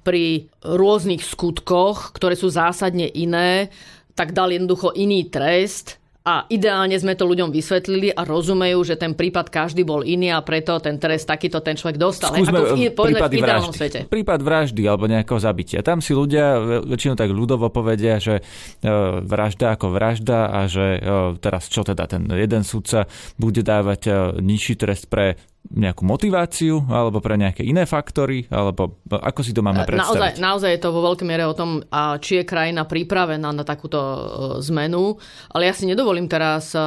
pri 0.03 0.51
rôznych 0.59 1.23
skutkoch, 1.23 2.11
ktoré 2.19 2.35
sú 2.35 2.51
zásadne 2.51 3.07
iné, 3.07 3.71
tak 4.17 4.33
dal 4.33 4.49
jednoducho 4.49 4.97
iný 4.97 5.29
trest 5.29 6.01
a 6.27 6.43
ideálne 6.51 6.91
sme 6.99 7.15
to 7.15 7.23
ľuďom 7.23 7.55
vysvetlili 7.55 8.11
a 8.11 8.27
rozumejú, 8.27 8.83
že 8.83 8.99
ten 8.99 9.15
prípad 9.15 9.47
každý 9.47 9.87
bol 9.87 10.03
iný 10.03 10.35
a 10.35 10.43
preto 10.43 10.75
ten 10.83 10.99
trest 10.99 11.23
takýto 11.23 11.63
ten 11.63 11.79
človek 11.79 11.95
dostal. 11.95 12.35
Skúsme 12.35 12.67
ako 12.67 12.75
v, 12.75 12.91
prípad 12.91 13.31
v 13.31 13.39
vraždy. 13.39 13.75
Svete. 13.79 13.99
Prípad 14.11 14.43
vraždy 14.43 14.83
alebo 14.83 15.07
nejakého 15.07 15.39
zabitia. 15.39 15.79
Tam 15.87 16.03
si 16.03 16.11
ľudia 16.11 16.59
väčšinou 16.83 17.15
tak 17.15 17.31
ľudovo 17.31 17.71
povedia, 17.71 18.19
že 18.19 18.43
e, 18.43 18.91
vražda 19.23 19.79
ako 19.79 19.87
vražda 19.87 20.51
a 20.51 20.67
že 20.67 20.99
e, 20.99 21.39
teraz 21.39 21.71
čo 21.71 21.87
teda 21.87 22.03
ten 22.11 22.27
jeden 22.27 22.67
sudca 22.67 23.07
bude 23.39 23.63
dávať 23.63 24.01
e, 24.03 24.11
nižší 24.43 24.75
trest 24.75 25.07
pre 25.07 25.39
nejakú 25.67 26.07
motiváciu 26.07 26.83
alebo 26.87 27.19
pre 27.19 27.35
nejaké 27.35 27.63
iné 27.63 27.83
faktory? 27.83 28.47
Alebo 28.47 29.03
ako 29.09 29.41
si 29.43 29.51
to 29.51 29.59
máme 29.59 29.83
e, 29.83 29.87
predstaviť? 29.87 30.39
Naozaj, 30.39 30.43
naozaj 30.43 30.69
je 30.75 30.81
to 30.81 30.89
vo 30.95 31.01
veľkej 31.11 31.27
miere 31.27 31.45
o 31.47 31.57
tom, 31.57 31.83
či 32.23 32.41
je 32.41 32.43
krajina 32.47 32.87
pripravená 32.87 33.51
na 33.51 33.63
takúto 33.67 33.99
e, 33.99 34.19
zmenu. 34.63 35.19
Ale 35.51 35.67
ja 35.67 35.73
si 35.75 35.83
nedovolím 35.83 36.31
teraz 36.31 36.71
e, 36.71 36.79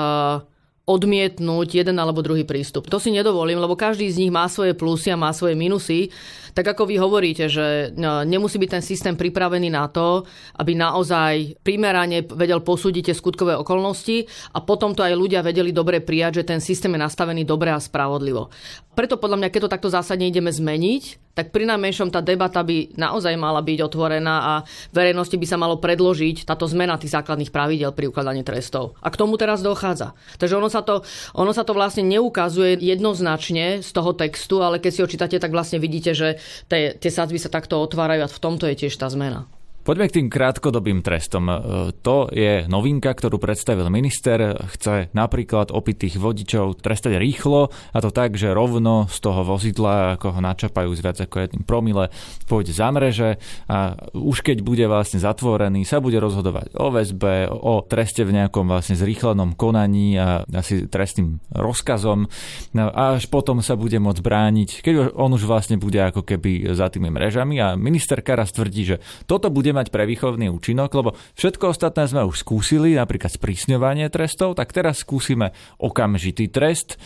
odmietnúť 0.91 1.87
jeden 1.87 2.03
alebo 2.03 2.19
druhý 2.19 2.43
prístup. 2.43 2.91
To 2.91 2.99
si 2.99 3.15
nedovolím, 3.15 3.63
lebo 3.63 3.79
každý 3.79 4.11
z 4.11 4.27
nich 4.27 4.35
má 4.35 4.51
svoje 4.51 4.75
plusy 4.75 5.15
a 5.15 5.21
má 5.21 5.31
svoje 5.31 5.55
minusy. 5.55 6.11
Tak 6.51 6.75
ako 6.75 6.91
vy 6.91 6.99
hovoríte, 6.99 7.47
že 7.47 7.95
nemusí 8.27 8.59
byť 8.59 8.71
ten 8.75 8.83
systém 8.83 9.15
pripravený 9.15 9.71
na 9.71 9.87
to, 9.87 10.27
aby 10.59 10.75
naozaj 10.75 11.63
primerane 11.63 12.27
vedel 12.27 12.59
posúdiť 12.59 13.07
tie 13.07 13.15
skutkové 13.15 13.55
okolnosti 13.55 14.27
a 14.51 14.59
potom 14.59 14.91
to 14.91 15.07
aj 15.07 15.15
ľudia 15.15 15.47
vedeli 15.47 15.71
dobre 15.71 16.03
prijať, 16.03 16.43
že 16.43 16.51
ten 16.51 16.59
systém 16.59 16.91
je 16.91 17.07
nastavený 17.07 17.47
dobre 17.47 17.71
a 17.71 17.79
spravodlivo. 17.79 18.51
Preto 18.99 19.15
podľa 19.15 19.47
mňa, 19.47 19.49
keď 19.55 19.61
to 19.63 19.75
takto 19.79 19.89
zásadne 19.95 20.27
ideme 20.27 20.51
zmeniť, 20.51 21.30
tak 21.35 21.55
pri 21.55 21.65
najmenšom 21.67 22.11
tá 22.11 22.19
debata 22.21 22.61
by 22.67 22.99
naozaj 22.99 23.35
mala 23.39 23.63
byť 23.63 23.79
otvorená 23.87 24.37
a 24.43 24.55
verejnosti 24.91 25.37
by 25.39 25.47
sa 25.47 25.57
malo 25.57 25.79
predložiť 25.79 26.43
táto 26.43 26.67
zmena 26.67 26.99
tých 26.99 27.15
základných 27.15 27.55
pravidel 27.55 27.95
pri 27.95 28.11
ukladaní 28.11 28.43
trestov. 28.43 28.99
A 28.99 29.09
k 29.15 29.19
tomu 29.21 29.39
teraz 29.39 29.63
dochádza. 29.63 30.13
Takže 30.37 30.59
ono 30.59 30.67
sa 30.67 30.83
to, 30.83 31.07
ono 31.39 31.55
sa 31.55 31.63
to 31.63 31.73
vlastne 31.77 32.03
neukazuje 32.03 32.83
jednoznačne 32.83 33.81
z 33.81 33.91
toho 33.95 34.11
textu, 34.17 34.59
ale 34.61 34.83
keď 34.83 34.91
si 34.91 35.03
ho 35.03 35.11
čítate, 35.11 35.37
tak 35.39 35.55
vlastne 35.55 35.79
vidíte, 35.79 36.13
že 36.17 36.43
tie, 36.67 36.99
tie 36.99 37.11
sadzby 37.13 37.39
sa 37.39 37.53
takto 37.53 37.79
otvárajú 37.79 38.27
a 38.27 38.31
v 38.31 38.43
tomto 38.43 38.67
je 38.67 38.87
tiež 38.87 38.95
tá 38.99 39.07
zmena. 39.07 39.47
Poďme 39.81 40.13
k 40.13 40.17
tým 40.21 40.29
krátkodobým 40.29 41.01
trestom. 41.01 41.49
E, 41.49 41.57
to 42.05 42.29
je 42.29 42.69
novinka, 42.69 43.17
ktorú 43.17 43.41
predstavil 43.41 43.89
minister. 43.89 44.61
Chce 44.77 45.09
napríklad 45.17 45.73
opitých 45.73 46.21
vodičov 46.21 46.85
trestať 46.85 47.17
rýchlo 47.17 47.73
a 47.73 47.99
to 48.05 48.13
tak, 48.13 48.37
že 48.37 48.53
rovno 48.53 49.09
z 49.09 49.19
toho 49.25 49.41
vozidla, 49.41 50.21
ako 50.21 50.37
ho 50.37 50.41
načapajú 50.45 50.93
z 50.93 51.01
viac 51.01 51.19
ako 51.25 51.37
jedným 51.41 51.65
promile, 51.65 52.13
pôjde 52.45 52.77
za 52.77 52.93
mreže 52.93 53.41
a 53.73 53.97
už 54.13 54.45
keď 54.45 54.61
bude 54.61 54.85
vlastne 54.85 55.17
zatvorený, 55.17 55.89
sa 55.89 56.05
bude 56.05 56.21
rozhodovať 56.21 56.77
o 56.77 56.93
väzbe, 56.93 57.49
o 57.49 57.81
treste 57.81 58.21
v 58.29 58.37
nejakom 58.37 58.69
vlastne 58.69 59.01
zrýchlenom 59.01 59.57
konaní 59.57 60.21
a 60.21 60.45
asi 60.53 60.85
trestným 60.85 61.41
rozkazom 61.57 62.29
no 62.77 62.85
a 62.93 63.17
až 63.17 63.33
potom 63.33 63.65
sa 63.65 63.81
bude 63.81 63.97
môcť 63.97 64.21
brániť, 64.21 64.69
keď 64.85 65.17
on 65.17 65.33
už 65.33 65.49
vlastne 65.49 65.81
bude 65.81 65.97
ako 65.97 66.21
keby 66.21 66.77
za 66.77 66.93
tými 66.93 67.09
mrežami 67.09 67.57
a 67.59 67.81
minister 67.81 68.21
Karas 68.21 68.53
tvrdí, 68.53 68.83
že 68.85 68.97
toto 69.25 69.49
bude 69.49 69.70
bude 69.71 69.87
mať 69.87 69.95
prevýchovný 69.95 70.51
účinok, 70.51 70.91
lebo 70.99 71.15
všetko 71.39 71.71
ostatné 71.71 72.11
sme 72.11 72.27
už 72.27 72.43
skúsili, 72.43 72.99
napríklad 72.99 73.31
sprísňovanie 73.31 74.11
trestov, 74.11 74.59
tak 74.59 74.75
teraz 74.75 75.07
skúsime 75.07 75.55
okamžitý 75.79 76.51
trest. 76.51 76.99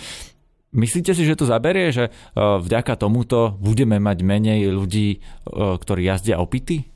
Myslíte 0.73 1.13
si, 1.13 1.29
že 1.29 1.37
to 1.37 1.45
zaberie, 1.45 1.93
že 1.93 2.09
vďaka 2.33 2.97
tomuto 2.97 3.53
budeme 3.61 4.01
mať 4.01 4.25
menej 4.25 4.73
ľudí, 4.73 5.21
ktorí 5.53 6.09
jazdia 6.09 6.41
opity? 6.41 6.89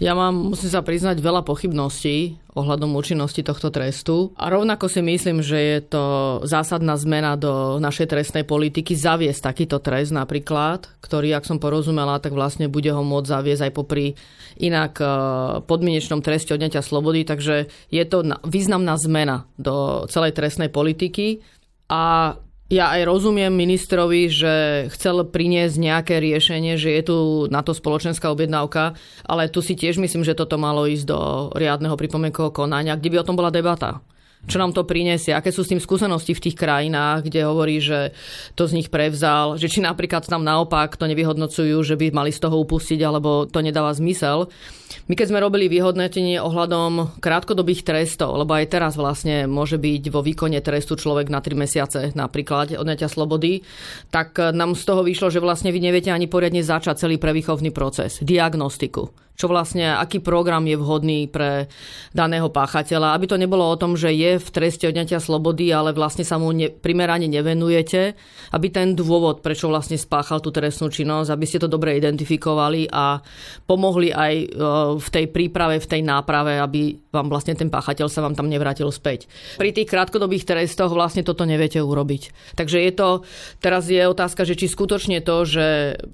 Ja 0.00 0.16
mám, 0.16 0.56
musím 0.56 0.72
sa 0.72 0.80
priznať, 0.80 1.20
veľa 1.20 1.44
pochybností 1.44 2.40
ohľadom 2.52 2.96
účinnosti 2.96 3.44
tohto 3.44 3.72
trestu. 3.72 4.32
A 4.36 4.48
rovnako 4.52 4.88
si 4.88 5.00
myslím, 5.04 5.40
že 5.44 5.56
je 5.56 5.78
to 5.84 6.04
zásadná 6.44 6.96
zmena 6.96 7.36
do 7.36 7.80
našej 7.80 8.12
trestnej 8.12 8.44
politiky 8.44 8.92
zaviesť 8.92 9.52
takýto 9.52 9.80
trest 9.80 10.12
napríklad, 10.12 10.88
ktorý, 11.00 11.36
ak 11.36 11.48
som 11.48 11.56
porozumela, 11.56 12.20
tak 12.20 12.36
vlastne 12.36 12.68
bude 12.68 12.92
ho 12.92 13.00
môcť 13.04 13.30
zaviesť 13.30 13.62
aj 13.68 13.72
popri 13.72 14.06
inak 14.60 15.00
e, 15.00 15.06
podmienečnom 15.64 16.20
treste 16.20 16.52
odňatia 16.52 16.84
slobody. 16.84 17.24
Takže 17.24 17.68
je 17.88 18.04
to 18.04 18.24
významná 18.44 18.96
zmena 19.00 19.48
do 19.56 20.04
celej 20.12 20.36
trestnej 20.36 20.68
politiky. 20.68 21.40
A 21.88 22.36
ja 22.72 22.88
aj 22.96 23.04
rozumiem 23.04 23.52
ministrovi, 23.52 24.32
že 24.32 24.52
chcel 24.96 25.28
priniesť 25.28 25.76
nejaké 25.76 26.16
riešenie, 26.16 26.80
že 26.80 26.88
je 26.96 27.02
tu 27.04 27.16
na 27.52 27.60
to 27.60 27.76
spoločenská 27.76 28.32
objednávka, 28.32 28.96
ale 29.28 29.52
tu 29.52 29.60
si 29.60 29.76
tiež 29.76 30.00
myslím, 30.00 30.24
že 30.24 30.32
toto 30.32 30.56
malo 30.56 30.88
ísť 30.88 31.04
do 31.04 31.20
riadneho 31.52 32.00
pripomienkového 32.00 32.48
konania, 32.48 32.96
kde 32.96 33.12
by 33.12 33.16
o 33.20 33.26
tom 33.28 33.36
bola 33.36 33.52
debata 33.52 34.00
čo 34.42 34.58
nám 34.58 34.74
to 34.74 34.82
prinesie, 34.82 35.30
aké 35.30 35.54
sú 35.54 35.62
s 35.62 35.70
tým 35.70 35.78
skúsenosti 35.78 36.34
v 36.34 36.42
tých 36.50 36.58
krajinách, 36.58 37.30
kde 37.30 37.46
hovorí, 37.46 37.78
že 37.78 38.10
to 38.58 38.66
z 38.66 38.74
nich 38.74 38.90
prevzal, 38.90 39.54
že 39.54 39.70
či 39.70 39.78
napríklad 39.78 40.26
tam 40.26 40.42
naopak 40.42 40.98
to 40.98 41.06
nevyhodnocujú, 41.06 41.78
že 41.86 41.94
by 41.94 42.10
mali 42.10 42.34
z 42.34 42.42
toho 42.42 42.58
upustiť, 42.58 42.98
alebo 43.06 43.46
to 43.46 43.62
nedáva 43.62 43.94
zmysel. 43.94 44.50
My 45.06 45.14
keď 45.16 45.26
sme 45.32 45.40
robili 45.40 45.70
vyhodnotenie 45.72 46.42
ohľadom 46.42 47.22
krátkodobých 47.22 47.86
trestov, 47.86 48.34
lebo 48.36 48.58
aj 48.58 48.66
teraz 48.68 48.92
vlastne 48.98 49.46
môže 49.46 49.78
byť 49.78 50.02
vo 50.10 50.20
výkone 50.20 50.58
trestu 50.60 50.98
človek 50.98 51.30
na 51.30 51.40
3 51.40 51.56
mesiace 51.56 52.00
napríklad 52.12 52.76
odňatia 52.76 53.08
slobody, 53.08 53.64
tak 54.10 54.36
nám 54.36 54.74
z 54.74 54.82
toho 54.84 55.06
vyšlo, 55.06 55.32
že 55.32 55.40
vlastne 55.40 55.72
vy 55.72 55.80
neviete 55.80 56.10
ani 56.12 56.28
poriadne 56.28 56.60
začať 56.60 57.08
celý 57.08 57.16
prevýchovný 57.16 57.72
proces, 57.72 58.20
diagnostiku 58.20 59.31
čo 59.32 59.48
vlastne, 59.48 59.96
aký 59.96 60.20
program 60.20 60.62
je 60.68 60.76
vhodný 60.76 61.26
pre 61.26 61.66
daného 62.12 62.52
páchateľa, 62.52 63.16
aby 63.16 63.26
to 63.26 63.40
nebolo 63.40 63.64
o 63.64 63.80
tom, 63.80 63.96
že 63.96 64.12
je 64.12 64.36
v 64.36 64.48
treste 64.52 64.84
odňatia 64.86 65.18
slobody, 65.18 65.72
ale 65.72 65.96
vlastne 65.96 66.22
sa 66.22 66.36
mu 66.36 66.52
ne, 66.52 66.68
primerane 66.68 67.26
nevenujete, 67.26 68.14
aby 68.52 68.66
ten 68.68 68.92
dôvod, 68.92 69.40
prečo 69.40 69.72
vlastne 69.72 69.96
spáchal 69.96 70.44
tú 70.44 70.52
trestnú 70.52 70.92
činnosť, 70.92 71.32
aby 71.32 71.44
ste 71.48 71.58
to 71.58 71.66
dobre 71.66 71.96
identifikovali 71.96 72.92
a 72.92 73.18
pomohli 73.64 74.12
aj 74.12 74.34
e, 74.36 74.46
v 75.00 75.08
tej 75.08 75.26
príprave, 75.32 75.80
v 75.80 75.90
tej 75.90 76.02
náprave, 76.04 76.60
aby 76.60 77.02
vám 77.10 77.32
vlastne 77.32 77.56
ten 77.56 77.72
páchateľ 77.72 78.06
sa 78.12 78.24
vám 78.24 78.36
tam 78.36 78.46
nevrátil 78.46 78.88
späť. 78.92 79.26
Pri 79.56 79.72
tých 79.72 79.88
krátkodobých 79.88 80.44
trestoch 80.44 80.92
vlastne 80.92 81.24
toto 81.24 81.48
neviete 81.48 81.80
urobiť. 81.80 82.54
Takže 82.56 82.78
je 82.84 82.92
to, 82.92 83.08
teraz 83.60 83.88
je 83.88 84.00
otázka, 84.04 84.44
že 84.44 84.56
či 84.56 84.68
skutočne 84.68 85.24
to, 85.24 85.44
že 85.44 85.66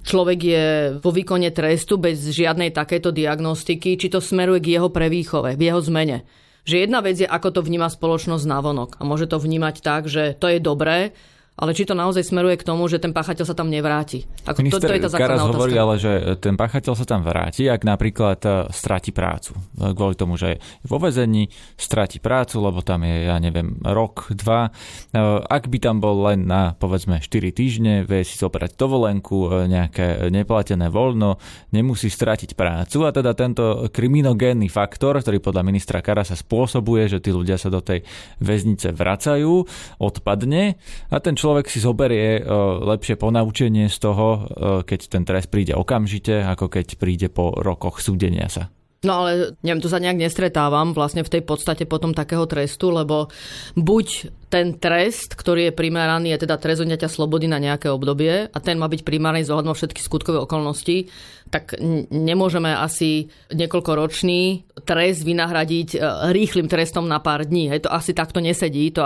človek 0.03 0.39
je 0.39 0.65
vo 0.99 1.11
výkone 1.11 1.51
trestu 1.51 2.01
bez 2.01 2.19
žiadnej 2.19 2.71
takéto 2.75 3.08
takéto 3.09 3.25
diagnostiky, 3.25 3.97
či 3.97 4.07
to 4.13 4.21
smeruje 4.21 4.61
k 4.61 4.71
jeho 4.77 4.89
prevýchove, 4.93 5.57
v 5.57 5.61
jeho 5.65 5.81
zmene. 5.81 6.29
Že 6.69 6.85
jedna 6.85 7.01
vec 7.01 7.17
je, 7.17 7.25
ako 7.25 7.49
to 7.49 7.61
vníma 7.65 7.89
spoločnosť 7.89 8.45
navonok. 8.45 9.01
A 9.01 9.03
môže 9.07 9.25
to 9.25 9.41
vnímať 9.41 9.81
tak, 9.81 10.05
že 10.05 10.37
to 10.37 10.45
je 10.53 10.61
dobré, 10.61 11.17
ale 11.59 11.75
či 11.75 11.83
to 11.83 11.91
naozaj 11.91 12.23
smeruje 12.23 12.55
k 12.55 12.63
tomu, 12.63 12.87
že 12.87 13.03
ten 13.03 13.11
páchateľ 13.11 13.43
sa 13.43 13.55
tam 13.55 13.67
nevráti. 13.67 14.23
Ako, 14.47 14.63
Minister 14.63 14.87
to, 14.87 14.87
to 14.87 14.95
je 14.95 15.03
tá 15.03 15.19
Karas 15.19 15.43
otázka. 15.43 15.51
hovorí 15.51 15.75
ale, 15.75 15.95
že 15.99 16.11
ten 16.39 16.55
páchateľ 16.55 16.93
sa 16.95 17.05
tam 17.05 17.21
vráti, 17.27 17.67
ak 17.67 17.83
napríklad 17.83 18.39
e, 18.41 18.49
stráti 18.71 19.11
prácu. 19.11 19.59
E, 19.75 19.91
kvôli 19.91 20.15
tomu, 20.15 20.39
že 20.39 20.55
je 20.55 20.57
vo 20.87 20.97
vezení, 21.03 21.51
stráti 21.75 22.23
prácu, 22.23 22.63
lebo 22.63 22.79
tam 22.79 23.03
je, 23.03 23.27
ja 23.27 23.35
neviem, 23.43 23.75
rok, 23.83 24.31
dva. 24.31 24.71
E, 25.11 25.19
ak 25.43 25.67
by 25.67 25.77
tam 25.83 25.99
bol 25.99 26.31
len 26.31 26.47
na, 26.47 26.71
povedzme, 26.79 27.19
4 27.19 27.51
týždne, 27.51 27.93
vie 28.07 28.23
si 28.23 28.39
zobrať 28.39 28.79
dovolenku, 28.79 29.67
nejaké 29.67 30.31
neplatené 30.31 30.87
voľno, 30.87 31.35
nemusí 31.75 32.07
stratiť 32.07 32.55
prácu 32.55 33.03
a 33.03 33.11
teda 33.11 33.35
tento 33.35 33.91
kriminogénny 33.91 34.71
faktor, 34.71 35.19
ktorý 35.19 35.43
podľa 35.43 35.63
ministra 35.67 35.99
Karasa 35.99 36.39
spôsobuje, 36.39 37.11
že 37.11 37.19
tí 37.19 37.35
ľudia 37.35 37.59
sa 37.59 37.67
do 37.67 37.83
tej 37.83 38.05
väznice 38.39 38.95
vracajú, 38.95 39.67
odpadne 39.99 40.79
a 41.11 41.17
ten 41.19 41.35
človek 41.35 41.48
človek 41.49 41.65
si 41.65 41.81
zoberie 41.81 42.37
e, 42.37 42.41
lepšie 42.85 43.17
ponaučenie 43.17 43.89
z 43.89 43.97
toho, 43.97 44.27
e, 44.29 44.39
keď 44.85 44.99
ten 45.09 45.25
trest 45.25 45.49
príde 45.49 45.73
okamžite, 45.73 46.45
ako 46.45 46.69
keď 46.69 46.93
príde 47.01 47.33
po 47.33 47.57
rokoch 47.57 48.05
súdenia 48.05 48.45
sa. 48.45 48.69
No 49.01 49.25
ale 49.25 49.57
neviem, 49.65 49.81
tu 49.81 49.89
sa 49.89 49.97
nejak 49.97 50.21
nestretávam 50.21 50.93
vlastne 50.93 51.25
v 51.25 51.33
tej 51.33 51.41
podstate 51.41 51.89
potom 51.89 52.13
takého 52.13 52.45
trestu, 52.45 52.93
lebo 52.93 53.33
buď 53.73 54.29
ten 54.49 54.81
trest, 54.81 55.37
ktorý 55.37 55.69
je 55.69 55.77
primeraný, 55.77 56.33
je 56.33 56.49
teda 56.49 56.57
trest 56.57 56.81
odňatia 56.81 57.05
slobody 57.05 57.45
na 57.45 57.61
nejaké 57.61 57.85
obdobie 57.93 58.49
a 58.49 58.57
ten 58.57 58.81
má 58.81 58.89
byť 58.89 59.05
primárny 59.05 59.45
zohľadom 59.45 59.77
všetky 59.77 60.01
skutkové 60.01 60.41
okolnosti, 60.41 61.05
tak 61.53 61.77
nemôžeme 62.09 62.73
asi 62.73 63.29
niekoľkoročný 63.53 64.41
trest 64.85 65.21
vynahradiť 65.21 65.89
e, 65.93 65.97
rýchlým 66.33 66.65
trestom 66.65 67.05
na 67.05 67.21
pár 67.21 67.45
dní. 67.45 67.69
Hej, 67.69 67.85
to 67.85 67.93
asi 67.93 68.17
takto 68.17 68.41
nesedí, 68.41 68.89
to 68.89 69.01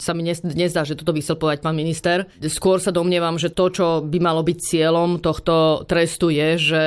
sa 0.00 0.12
mi 0.12 0.24
nezdá, 0.28 0.84
že 0.84 0.96
toto 0.96 1.16
by 1.16 1.20
chcel 1.24 1.40
povedať 1.40 1.60
pán 1.64 1.76
minister. 1.76 2.28
Skôr 2.44 2.76
sa 2.76 2.92
domnievam, 2.92 3.40
že 3.40 3.52
to, 3.52 3.72
čo 3.72 3.86
by 4.04 4.18
malo 4.20 4.44
byť 4.44 4.58
cieľom 4.60 5.20
tohto 5.20 5.88
trestu 5.88 6.28
je, 6.28 6.48
že 6.60 6.82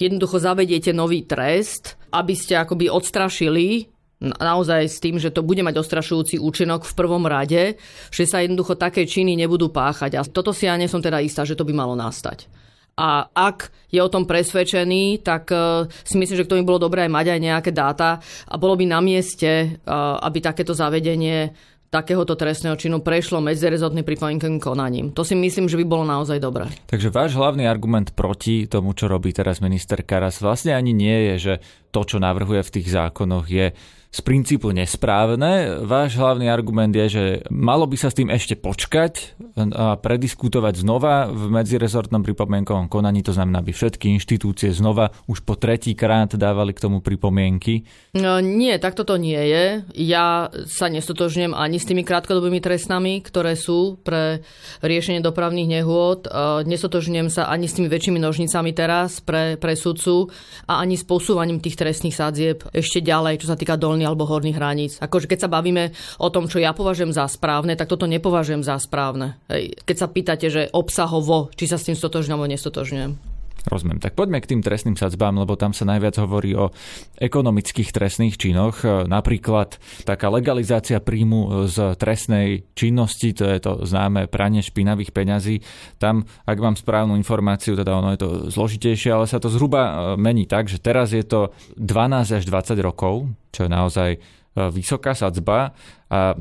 jednoducho 0.00 0.40
zavediete 0.40 0.96
nový 0.96 1.28
trest, 1.28 2.00
aby 2.12 2.32
ste 2.32 2.56
akoby 2.56 2.88
odstrašili 2.88 3.93
naozaj 4.24 4.88
s 4.88 4.98
tým, 5.02 5.20
že 5.20 5.28
to 5.34 5.44
bude 5.44 5.60
mať 5.60 5.76
ostrašujúci 5.76 6.40
účinok 6.40 6.88
v 6.88 6.96
prvom 6.96 7.28
rade, 7.28 7.76
že 8.08 8.24
sa 8.24 8.40
jednoducho 8.40 8.80
také 8.80 9.04
činy 9.04 9.36
nebudú 9.36 9.68
páchať. 9.68 10.16
A 10.16 10.24
toto 10.24 10.56
si 10.56 10.64
ja 10.64 10.78
nie 10.80 10.88
som 10.88 11.04
teda 11.04 11.20
istá, 11.20 11.44
že 11.44 11.58
to 11.58 11.66
by 11.68 11.76
malo 11.76 11.92
nastať. 11.92 12.48
A 12.94 13.26
ak 13.26 13.74
je 13.90 13.98
o 13.98 14.06
tom 14.06 14.22
presvedčený, 14.22 15.26
tak 15.26 15.50
uh, 15.50 15.90
si 16.06 16.14
myslím, 16.14 16.38
že 16.38 16.46
k 16.46 16.50
tomu 16.54 16.62
bolo 16.62 16.86
dobré 16.86 17.10
mať 17.10 17.34
aj 17.34 17.40
nejaké 17.42 17.70
dáta 17.74 18.22
a 18.46 18.54
bolo 18.54 18.78
by 18.78 18.86
na 18.86 19.02
mieste, 19.02 19.82
uh, 19.82 20.14
aby 20.22 20.38
takéto 20.38 20.78
zavedenie 20.78 21.50
takéhoto 21.94 22.34
trestného 22.34 22.74
činu 22.74 23.06
prešlo 23.06 23.38
medzirezortným 23.38 24.02
pripomienkovým 24.02 24.58
konaním. 24.58 25.06
To 25.14 25.22
si 25.22 25.38
myslím, 25.38 25.70
že 25.70 25.78
by 25.78 25.86
bolo 25.86 26.02
naozaj 26.02 26.42
dobré. 26.42 26.66
Takže 26.90 27.14
váš 27.14 27.38
hlavný 27.38 27.70
argument 27.70 28.10
proti 28.18 28.66
tomu, 28.66 28.98
čo 28.98 29.06
robí 29.06 29.30
teraz 29.30 29.62
minister 29.62 30.02
Karas, 30.02 30.42
vlastne 30.42 30.74
ani 30.74 30.90
nie 30.90 31.30
je, 31.30 31.34
že 31.38 31.54
to, 31.94 32.02
čo 32.02 32.18
navrhuje 32.18 32.66
v 32.66 32.74
tých 32.74 32.90
zákonoch, 32.90 33.46
je 33.46 33.70
z 34.14 34.22
princípu 34.22 34.70
nesprávne. 34.70 35.82
Váš 35.82 36.14
hlavný 36.14 36.46
argument 36.46 36.94
je, 36.94 37.06
že 37.10 37.24
malo 37.50 37.82
by 37.90 37.98
sa 37.98 38.14
s 38.14 38.18
tým 38.22 38.30
ešte 38.30 38.54
počkať 38.54 39.34
a 39.74 39.98
prediskutovať 39.98 40.86
znova 40.86 41.26
v 41.34 41.50
medzirezortnom 41.50 42.22
pripomienkovom 42.22 42.86
konaní, 42.86 43.26
to 43.26 43.34
znamená, 43.34 43.58
aby 43.58 43.74
všetky 43.74 44.14
inštitúcie 44.14 44.70
znova 44.70 45.10
už 45.26 45.42
po 45.42 45.58
tretí 45.58 45.98
krát 45.98 46.30
dávali 46.38 46.70
k 46.70 46.86
tomu 46.86 47.02
pripomienky. 47.02 47.82
No, 48.14 48.38
nie, 48.38 48.78
takto 48.78 49.02
to 49.02 49.18
nie 49.18 49.40
je. 49.50 49.82
Ja 49.98 50.46
sa 50.70 50.86
nestotožňujem 50.86 51.50
ani 51.50 51.82
s 51.82 51.88
tými 51.90 52.06
krátkodobými 52.06 52.62
trestami, 52.62 53.18
ktoré 53.18 53.58
sú 53.58 53.98
pre 53.98 54.46
riešenie 54.78 55.26
dopravných 55.26 55.82
nehôd. 55.82 56.30
Nestotožňujem 56.62 57.34
sa 57.34 57.50
ani 57.50 57.66
s 57.66 57.74
tými 57.74 57.90
väčšími 57.90 58.22
nožnicami 58.22 58.70
teraz 58.70 59.18
pre, 59.18 59.58
pre 59.58 59.74
sudcu 59.74 60.30
a 60.70 60.78
ani 60.78 60.94
s 60.94 61.02
posúvaním 61.02 61.58
tých 61.58 61.74
trestných 61.74 62.14
sádzieb 62.14 62.62
ešte 62.70 63.02
ďalej, 63.02 63.42
čo 63.42 63.50
sa 63.50 63.58
týka 63.58 63.74
dolných 63.74 64.03
alebo 64.06 64.28
horných 64.28 64.56
hraníc. 64.56 64.92
Akože 65.02 65.26
keď 65.26 65.48
sa 65.48 65.52
bavíme 65.52 65.90
o 66.22 66.28
tom, 66.30 66.46
čo 66.46 66.62
ja 66.62 66.70
považujem 66.70 67.10
za 67.10 67.26
správne, 67.26 67.74
tak 67.74 67.90
toto 67.90 68.06
nepovažujem 68.06 68.62
za 68.62 68.78
správne. 68.78 69.40
Keď 69.84 69.96
sa 69.96 70.06
pýtate, 70.06 70.46
že 70.52 70.70
obsahovo, 70.70 71.50
či 71.58 71.66
sa 71.66 71.80
s 71.80 71.90
tým 71.90 71.98
stotožňujem 71.98 72.36
alebo 72.38 72.52
nestotožňujem. 72.52 73.33
Rozumiem. 73.64 73.96
Tak 73.96 74.12
poďme 74.12 74.44
k 74.44 74.52
tým 74.52 74.60
trestným 74.60 74.92
sadzbám, 74.92 75.40
lebo 75.40 75.56
tam 75.56 75.72
sa 75.72 75.88
najviac 75.88 76.20
hovorí 76.20 76.52
o 76.52 76.68
ekonomických 77.16 77.96
trestných 77.96 78.36
činoch. 78.36 78.84
Napríklad 79.08 79.80
taká 80.04 80.28
legalizácia 80.28 81.00
príjmu 81.00 81.64
z 81.64 81.96
trestnej 81.96 82.68
činnosti, 82.76 83.32
to 83.32 83.48
je 83.48 83.58
to 83.64 83.72
známe 83.88 84.28
pranie 84.28 84.60
špinavých 84.60 85.16
peňazí. 85.16 85.64
Tam, 85.96 86.28
ak 86.44 86.58
mám 86.60 86.76
správnu 86.76 87.16
informáciu, 87.16 87.72
teda 87.72 87.96
ono 87.96 88.12
je 88.12 88.20
to 88.20 88.28
zložitejšie, 88.52 89.08
ale 89.08 89.24
sa 89.24 89.40
to 89.40 89.48
zhruba 89.48 89.80
e, 89.80 89.92
mení 90.20 90.44
tak, 90.44 90.68
že 90.68 90.76
teraz 90.76 91.16
je 91.16 91.24
to 91.24 91.56
12 91.80 92.36
až 92.36 92.42
20 92.44 92.76
rokov, 92.84 93.32
čo 93.48 93.64
je 93.64 93.70
naozaj 93.72 94.10
e, 94.12 94.18
vysoká 94.54 95.18
sadzba 95.18 95.74
a 96.06 96.32
e, 96.32 96.34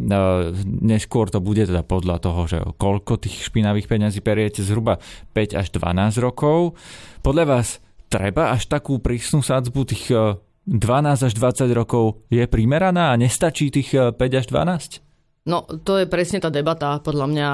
neskôr 0.85 1.33
to 1.33 1.41
bude 1.41 1.65
teda 1.65 1.81
podľa 1.81 2.21
toho, 2.21 2.41
že 2.45 2.57
koľko 2.77 3.17
tých 3.17 3.49
špinavých 3.49 3.89
peňazí 3.89 4.21
periete, 4.21 4.61
zhruba 4.61 5.01
5 5.33 5.57
až 5.57 5.67
12 5.73 6.21
rokov. 6.21 6.77
Podľa 7.25 7.45
vás 7.49 7.81
treba 8.13 8.53
až 8.53 8.69
takú 8.69 9.01
prísnu 9.01 9.41
sadzbu 9.41 9.81
tých 9.89 10.13
12 10.13 10.69
e, 10.69 11.25
až 11.25 11.33
20 11.33 11.65
rokov 11.73 12.21
je 12.29 12.45
primeraná 12.45 13.13
a 13.13 13.19
nestačí 13.19 13.73
tých 13.73 13.97
5 13.97 14.13
až 14.19 14.45
12? 14.49 15.01
No, 15.49 15.65
to 15.65 15.99
je 15.99 16.07
presne 16.07 16.39
tá 16.39 16.47
debata, 16.47 17.03
podľa 17.03 17.27
mňa, 17.27 17.49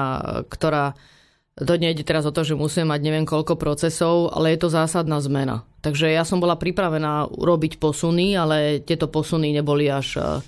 ktorá 0.46 0.94
to 1.60 1.72
nejde 1.76 2.04
teraz 2.04 2.24
o 2.24 2.32
to, 2.32 2.44
že 2.44 2.58
musíme 2.58 2.92
mať 2.92 3.00
neviem 3.04 3.26
koľko 3.28 3.56
procesov, 3.60 4.32
ale 4.32 4.56
je 4.56 4.64
to 4.64 4.72
zásadná 4.72 5.20
zmena. 5.20 5.64
Takže 5.80 6.12
ja 6.12 6.24
som 6.28 6.40
bola 6.40 6.60
pripravená 6.60 7.28
urobiť 7.32 7.80
posuny, 7.80 8.36
ale 8.36 8.84
tieto 8.84 9.08
posuny 9.08 9.52
neboli 9.56 9.88
až 9.88 10.20
uh, 10.20 10.44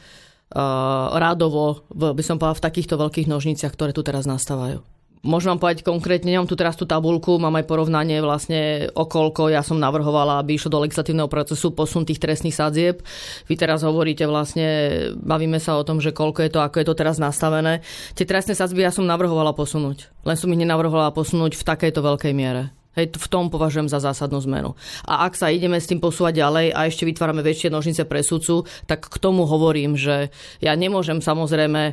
rádovo, 1.17 1.89
by 1.89 2.21
som 2.21 2.37
povedala, 2.37 2.61
v 2.61 2.67
takýchto 2.69 3.01
veľkých 3.01 3.29
nožniciach, 3.29 3.73
ktoré 3.73 3.97
tu 3.97 4.05
teraz 4.05 4.29
nastávajú. 4.29 4.92
Môžem 5.23 5.55
vám 5.55 5.63
povedať 5.63 5.87
konkrétne, 5.87 6.35
nemám 6.35 6.51
tu 6.51 6.59
teraz 6.59 6.75
tú 6.75 6.83
tabulku, 6.83 7.39
mám 7.39 7.55
aj 7.55 7.71
porovnanie 7.71 8.19
vlastne 8.19 8.91
okolko, 8.91 9.55
ja 9.55 9.63
som 9.63 9.79
navrhovala, 9.79 10.43
aby 10.43 10.59
išlo 10.59 10.75
do 10.75 10.83
legislatívneho 10.83 11.31
procesu 11.31 11.71
posun 11.71 12.03
tých 12.03 12.19
trestných 12.19 12.59
sadzieb. 12.59 13.07
Vy 13.47 13.55
teraz 13.55 13.87
hovoríte 13.87 14.27
vlastne, 14.27 14.67
bavíme 15.15 15.63
sa 15.63 15.79
o 15.79 15.87
tom, 15.87 16.03
že 16.03 16.11
koľko 16.11 16.43
je 16.43 16.51
to, 16.51 16.59
ako 16.59 16.83
je 16.83 16.87
to 16.91 16.99
teraz 16.99 17.23
nastavené. 17.23 17.87
Tie 18.19 18.27
trestné 18.27 18.59
sadzby 18.59 18.83
ja 18.83 18.91
som 18.91 19.07
navrhovala 19.07 19.55
posunúť, 19.55 20.11
len 20.27 20.35
som 20.35 20.51
ich 20.51 20.59
nenavrhovala 20.59 21.15
posunúť 21.15 21.55
v 21.55 21.67
takejto 21.71 22.03
veľkej 22.03 22.35
miere. 22.35 22.82
Hej, 22.93 23.17
v 23.17 23.29
tom 23.33 23.49
považujem 23.49 23.89
za 23.89 24.05
zásadnú 24.05 24.37
zmenu. 24.45 24.77
A 25.09 25.25
ak 25.25 25.33
sa 25.33 25.49
ideme 25.49 25.81
s 25.81 25.89
tým 25.89 25.97
posúvať 25.97 26.45
ďalej 26.45 26.67
a 26.77 26.85
ešte 26.85 27.09
vytvárame 27.09 27.41
väčšie 27.41 27.73
nožnice 27.73 28.05
pre 28.05 28.21
sudcu, 28.21 28.69
tak 28.85 29.09
k 29.09 29.17
tomu 29.17 29.49
hovorím, 29.49 29.97
že 29.97 30.29
ja 30.61 30.77
nemôžem 30.77 31.25
samozrejme 31.25 31.83
e, 31.89 31.93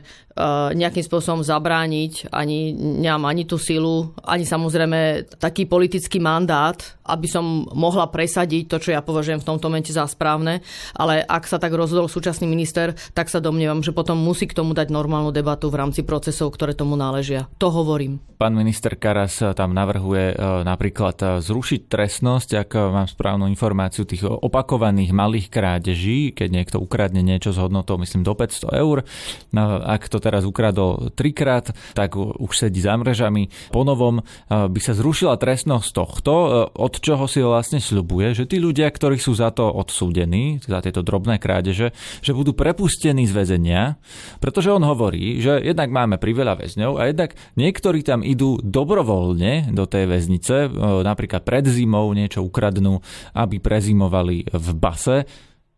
nejakým 0.75 0.99
spôsobom 0.99 1.39
zabrániť, 1.39 2.35
ani 2.35 2.75
nemám 2.75 3.31
ani 3.31 3.47
tú 3.47 3.55
silu, 3.55 4.11
ani 4.27 4.43
samozrejme 4.43 5.31
taký 5.39 5.71
politický 5.71 6.19
mandát, 6.19 6.75
aby 7.07 7.31
som 7.31 7.63
mohla 7.71 8.11
presadiť 8.11 8.67
to, 8.67 8.77
čo 8.83 8.89
ja 8.91 8.99
považujem 8.99 9.39
v 9.39 9.47
tomto 9.47 9.71
momente 9.71 9.95
za 9.95 10.03
správne, 10.03 10.59
ale 10.99 11.23
ak 11.23 11.47
sa 11.47 11.63
tak 11.63 11.71
rozhodol 11.71 12.11
súčasný 12.11 12.43
minister, 12.43 12.91
tak 13.15 13.31
sa 13.31 13.39
domnievam, 13.39 13.79
že 13.79 13.95
potom 13.95 14.19
musí 14.19 14.51
k 14.51 14.57
tomu 14.59 14.75
dať 14.75 14.91
normálnu 14.91 15.31
debatu 15.31 15.71
v 15.71 15.79
rámci 15.79 16.03
procesov, 16.03 16.51
ktoré 16.51 16.75
tomu 16.75 16.99
náležia. 16.99 17.47
To 17.63 17.71
hovorím. 17.71 18.19
Pán 18.35 18.55
minister 18.55 18.95
Karas 18.95 19.43
tam 19.55 19.75
navrhuje 19.75 20.31
e, 20.31 20.63
napríklad 20.63 20.88
napríklad 20.89 21.17
eh, 21.21 21.29
zrušiť 21.45 21.81
trestnosť, 21.85 22.49
ak 22.65 22.69
eh, 22.73 22.81
mám 22.89 23.05
správnu 23.05 23.45
informáciu, 23.45 24.09
tých 24.09 24.25
opakovaných 24.25 25.13
malých 25.13 25.47
krádeží, 25.53 26.33
keď 26.33 26.49
niekto 26.49 26.77
ukradne 26.81 27.21
niečo 27.21 27.53
s 27.53 27.61
hodnotou, 27.61 28.01
myslím, 28.01 28.25
do 28.25 28.33
500 28.33 28.73
eur. 28.73 29.05
No, 29.53 29.61
ak 29.85 30.09
to 30.09 30.17
teraz 30.17 30.49
ukradol 30.49 31.13
trikrát, 31.13 31.69
tak 31.93 32.17
už 32.17 32.49
sedí 32.49 32.81
za 32.81 32.97
mrežami. 32.97 33.53
Ponovom 33.69 34.25
eh, 34.25 34.65
by 34.65 34.79
sa 34.81 34.97
zrušila 34.97 35.37
trestnosť 35.37 35.89
tohto, 35.93 36.33
od 36.73 36.93
čoho 36.97 37.29
si 37.29 37.45
vlastne 37.45 37.77
sľubuje, 37.77 38.33
že 38.33 38.49
tí 38.49 38.57
ľudia, 38.57 38.89
ktorí 38.89 39.21
sú 39.21 39.37
za 39.37 39.53
to 39.53 39.69
odsúdení, 39.69 40.57
za 40.65 40.81
tieto 40.81 41.05
drobné 41.05 41.37
krádeže, 41.37 41.93
že 42.25 42.31
budú 42.33 42.57
prepustení 42.57 43.29
z 43.29 43.33
väzenia, 43.37 44.01
pretože 44.41 44.73
on 44.73 44.81
hovorí, 44.81 45.37
že 45.37 45.61
jednak 45.61 45.93
máme 45.93 46.17
priveľa 46.17 46.65
väzňov 46.65 46.97
a 46.97 47.05
jednak 47.05 47.37
niektorí 47.53 48.01
tam 48.01 48.25
idú 48.25 48.57
dobrovoľne 48.63 49.69
do 49.75 49.85
tej 49.85 50.07
väznice, 50.07 50.78
napríklad 50.79 51.43
pred 51.43 51.67
zimou 51.67 52.07
niečo 52.15 52.41
ukradnú, 52.41 53.03
aby 53.35 53.59
prezimovali 53.59 54.47
v 54.47 54.67
base. 54.73 55.27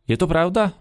Je 0.06 0.18
to 0.20 0.30
pravda? 0.30 0.70
E, 0.70 0.72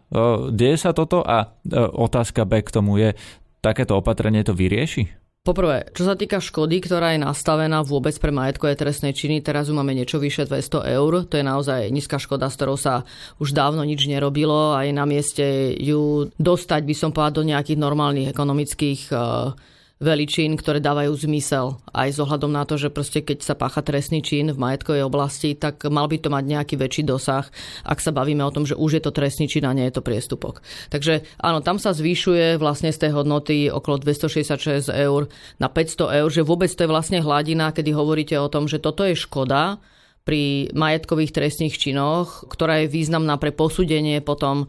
deje 0.52 0.76
sa 0.76 0.92
toto? 0.92 1.24
A 1.24 1.44
e, 1.44 1.76
otázka 1.80 2.44
B 2.44 2.60
k 2.60 2.74
tomu 2.74 3.00
je, 3.00 3.16
takéto 3.60 3.96
opatrenie 3.96 4.44
to 4.44 4.56
vyrieši? 4.56 5.20
Poprvé, 5.40 5.88
čo 5.96 6.04
sa 6.04 6.20
týka 6.20 6.36
škody, 6.36 6.84
ktorá 6.84 7.16
je 7.16 7.24
nastavená 7.24 7.80
vôbec 7.80 8.12
pre 8.20 8.28
majetkové 8.28 8.76
trestné 8.76 9.16
činy, 9.16 9.40
teraz 9.40 9.72
ju 9.72 9.74
máme 9.74 9.96
niečo 9.96 10.20
vyše 10.20 10.44
200 10.44 10.84
eur. 11.00 11.24
To 11.24 11.34
je 11.40 11.40
naozaj 11.40 11.88
nízka 11.88 12.20
škoda, 12.20 12.52
s 12.52 12.60
ktorou 12.60 12.76
sa 12.76 13.08
už 13.40 13.56
dávno 13.56 13.80
nič 13.80 14.04
nerobilo 14.04 14.76
a 14.76 14.84
je 14.84 14.92
na 14.92 15.08
mieste 15.08 15.72
ju 15.80 16.28
dostať, 16.36 16.84
by 16.84 16.92
som 16.92 17.10
povedal, 17.16 17.40
do 17.40 17.48
nejakých 17.48 17.80
normálnych 17.80 18.28
ekonomických 18.28 19.00
uh, 19.16 19.56
veličín, 20.00 20.56
ktoré 20.56 20.80
dávajú 20.80 21.12
zmysel. 21.12 21.76
Aj 21.92 22.08
s 22.08 22.16
na 22.48 22.64
to, 22.64 22.80
že 22.80 22.88
proste 22.88 23.20
keď 23.20 23.44
sa 23.44 23.52
pácha 23.52 23.84
trestný 23.84 24.24
čin 24.24 24.48
v 24.48 24.56
majetkovej 24.56 25.04
oblasti, 25.04 25.52
tak 25.52 25.84
mal 25.92 26.08
by 26.08 26.16
to 26.16 26.32
mať 26.32 26.44
nejaký 26.48 26.74
väčší 26.80 27.04
dosah, 27.04 27.44
ak 27.84 28.00
sa 28.00 28.08
bavíme 28.08 28.40
o 28.40 28.48
tom, 28.48 28.64
že 28.64 28.72
už 28.72 28.96
je 28.96 29.02
to 29.04 29.12
trestný 29.12 29.44
čin 29.44 29.68
a 29.68 29.76
nie 29.76 29.84
je 29.92 30.00
to 30.00 30.02
priestupok. 30.02 30.64
Takže 30.88 31.20
áno, 31.36 31.60
tam 31.60 31.76
sa 31.76 31.92
zvyšuje 31.92 32.56
vlastne 32.56 32.88
z 32.96 33.06
tej 33.06 33.12
hodnoty 33.12 33.68
okolo 33.68 34.00
266 34.00 34.88
eur 34.88 35.28
na 35.60 35.68
500 35.68 36.24
eur, 36.24 36.28
že 36.32 36.48
vôbec 36.48 36.72
to 36.72 36.88
je 36.88 36.88
vlastne 36.88 37.20
hladina, 37.20 37.68
kedy 37.68 37.92
hovoríte 37.92 38.40
o 38.40 38.48
tom, 38.48 38.64
že 38.64 38.80
toto 38.80 39.04
je 39.04 39.12
škoda, 39.12 39.76
pri 40.20 40.70
majetkových 40.76 41.32
trestných 41.32 41.74
činoch, 41.74 42.44
ktorá 42.46 42.84
je 42.84 42.92
významná 42.92 43.40
pre 43.40 43.50
posúdenie 43.50 44.20
potom 44.20 44.68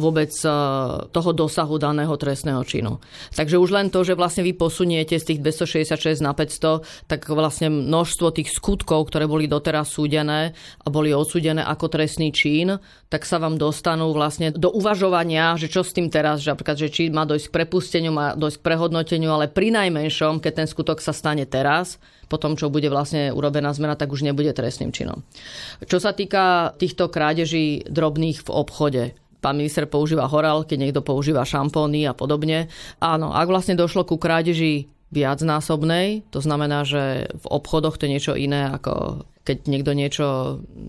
vôbec 0.00 0.32
toho 1.12 1.30
dosahu 1.36 1.76
daného 1.78 2.16
trestného 2.18 2.64
činu. 2.66 2.98
Takže 3.36 3.60
už 3.60 3.70
len 3.70 3.92
to, 3.92 4.02
že 4.02 4.18
vlastne 4.18 4.42
vy 4.42 4.56
posuniete 4.56 5.14
z 5.20 5.24
tých 5.36 5.38
266 5.44 6.24
na 6.24 6.34
500, 6.34 7.06
tak 7.06 7.28
vlastne 7.30 7.68
množstvo 7.70 8.32
tých 8.34 8.50
skutkov, 8.50 9.12
ktoré 9.12 9.28
boli 9.30 9.46
doteraz 9.46 9.92
súdené 9.92 10.56
a 10.82 10.86
boli 10.90 11.14
odsúdené 11.14 11.62
ako 11.62 11.92
trestný 11.92 12.34
čin, 12.34 12.80
tak 13.06 13.22
sa 13.22 13.38
vám 13.38 13.54
dostanú 13.60 14.10
vlastne 14.10 14.50
do 14.50 14.72
uvažovania, 14.74 15.54
že 15.54 15.70
čo 15.70 15.86
s 15.86 15.94
tým 15.94 16.10
teraz, 16.10 16.42
že 16.42 16.50
napríklad, 16.50 16.80
že 16.80 16.90
či 16.90 17.02
má 17.12 17.22
dojsť 17.22 17.46
k 17.46 17.54
prepusteniu, 17.54 18.10
má 18.10 18.34
dojsť 18.34 18.58
k 18.58 18.66
prehodnoteniu, 18.66 19.30
ale 19.30 19.46
pri 19.46 19.70
najmenšom, 19.70 20.42
keď 20.42 20.64
ten 20.64 20.66
skutok 20.66 20.98
sa 20.98 21.14
stane 21.14 21.46
teraz, 21.46 22.02
po 22.26 22.36
tom, 22.36 22.58
čo 22.58 22.70
bude 22.70 22.90
vlastne 22.90 23.30
urobená 23.30 23.70
zmena, 23.70 23.94
tak 23.94 24.10
už 24.10 24.26
nebude 24.26 24.50
trestným 24.50 24.90
činom. 24.90 25.22
Čo 25.86 26.02
sa 26.02 26.10
týka 26.12 26.74
týchto 26.76 27.10
krádeží 27.10 27.86
drobných 27.86 28.42
v 28.42 28.50
obchode, 28.50 29.02
pán 29.38 29.58
minister 29.58 29.86
používa 29.86 30.26
horálky, 30.26 30.74
niekto 30.74 31.06
používa 31.06 31.46
šampóny 31.46 32.10
a 32.10 32.18
podobne. 32.18 32.66
Áno, 32.98 33.30
ak 33.30 33.46
vlastne 33.46 33.78
došlo 33.78 34.02
ku 34.02 34.18
krádeži 34.18 34.90
viacnásobnej, 35.14 36.26
to 36.34 36.42
znamená, 36.42 36.82
že 36.82 37.30
v 37.30 37.46
obchodoch 37.46 37.94
to 37.94 38.10
je 38.10 38.14
niečo 38.18 38.34
iné, 38.34 38.74
ako 38.74 39.22
keď 39.46 39.70
niekto 39.70 39.92
niečo 39.94 40.26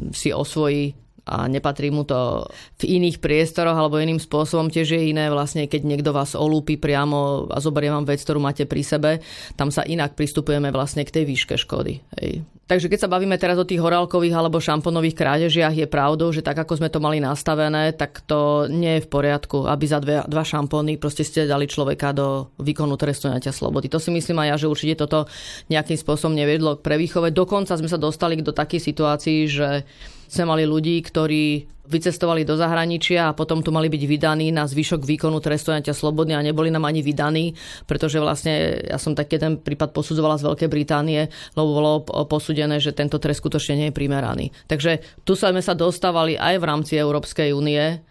si 0.10 0.34
osvojí 0.34 0.98
a 1.28 1.52
nepatrí 1.52 1.92
mu 1.92 2.08
to 2.08 2.48
v 2.80 2.98
iných 2.98 3.20
priestoroch 3.20 3.76
alebo 3.76 4.00
iným 4.00 4.24
spôsobom. 4.24 4.72
Tiež 4.72 4.96
je 4.96 5.12
iné 5.12 5.28
vlastne, 5.28 5.68
keď 5.68 5.84
niekto 5.84 6.16
vás 6.16 6.34
olúpi 6.34 6.80
priamo 6.80 7.52
a 7.52 7.60
zoberie 7.60 7.92
vám 7.92 8.08
vec, 8.08 8.24
ktorú 8.24 8.40
máte 8.40 8.64
pri 8.64 8.82
sebe. 8.88 9.12
Tam 9.60 9.68
sa 9.68 9.84
inak 9.84 10.16
pristupujeme 10.16 10.72
vlastne 10.72 11.04
k 11.04 11.12
tej 11.12 11.24
výške 11.28 11.60
škody. 11.60 12.00
Hej. 12.18 12.48
Takže 12.68 12.92
keď 12.92 13.00
sa 13.00 13.12
bavíme 13.12 13.40
teraz 13.40 13.56
o 13.56 13.64
tých 13.64 13.80
horálkových 13.80 14.36
alebo 14.36 14.60
šamponových 14.60 15.16
krádežiach, 15.16 15.72
je 15.72 15.88
pravdou, 15.88 16.36
že 16.36 16.44
tak 16.44 16.60
ako 16.60 16.84
sme 16.84 16.92
to 16.92 17.00
mali 17.00 17.24
nastavené, 17.24 17.96
tak 17.96 18.20
to 18.28 18.68
nie 18.68 19.00
je 19.00 19.08
v 19.08 19.12
poriadku, 19.12 19.64
aby 19.72 19.86
za 19.88 20.04
dve, 20.04 20.20
dva 20.28 20.44
šampóny 20.44 21.00
proste 21.00 21.24
ste 21.24 21.48
dali 21.48 21.64
človeka 21.64 22.12
do 22.12 22.52
výkonu 22.60 23.00
trestu 23.00 23.32
naťa 23.32 23.56
slobody. 23.56 23.88
To 23.88 24.04
si 24.04 24.12
myslím 24.12 24.44
aj 24.44 24.48
ja, 24.52 24.56
že 24.60 24.68
určite 24.68 25.08
toto 25.08 25.32
nejakým 25.72 25.96
spôsobom 25.96 26.36
nevedlo 26.36 26.76
k 26.76 26.84
prevýchove. 26.84 27.32
Dokonca 27.32 27.80
sme 27.80 27.88
sa 27.88 27.96
dostali 27.96 28.36
do 28.44 28.52
takých 28.52 28.84
situácií, 28.92 29.48
že 29.48 29.88
sme 30.28 30.46
mali 30.48 30.64
ľudí, 30.68 31.00
ktorí 31.04 31.76
vycestovali 31.88 32.44
do 32.44 32.60
zahraničia 32.60 33.32
a 33.32 33.36
potom 33.36 33.64
tu 33.64 33.72
mali 33.72 33.88
byť 33.88 34.04
vydaní 34.04 34.52
na 34.52 34.68
zvyšok 34.68 35.08
výkonu 35.08 35.40
trestu 35.40 35.72
ťa 35.72 35.96
slobodne 35.96 36.36
a 36.36 36.44
neboli 36.44 36.68
nám 36.68 36.84
ani 36.84 37.00
vydaní, 37.00 37.56
pretože 37.88 38.20
vlastne 38.20 38.84
ja 38.84 39.00
som 39.00 39.16
taký 39.16 39.40
ten 39.40 39.56
prípad 39.56 39.96
posudzovala 39.96 40.36
z 40.36 40.52
Veľkej 40.52 40.70
Británie, 40.70 41.32
lebo 41.56 41.68
bolo 41.72 42.04
posúdené, 42.28 42.84
že 42.84 42.92
tento 42.92 43.24
trest 43.24 43.40
skutočne 43.40 43.80
nie 43.80 43.88
je 43.88 43.96
primeraný. 43.96 44.52
Takže 44.68 45.00
tu 45.24 45.40
sme 45.40 45.64
sa 45.64 45.80
dostávali 45.80 46.36
aj 46.36 46.60
v 46.60 46.68
rámci 46.68 46.94
Európskej 47.00 47.56
únie, 47.56 48.04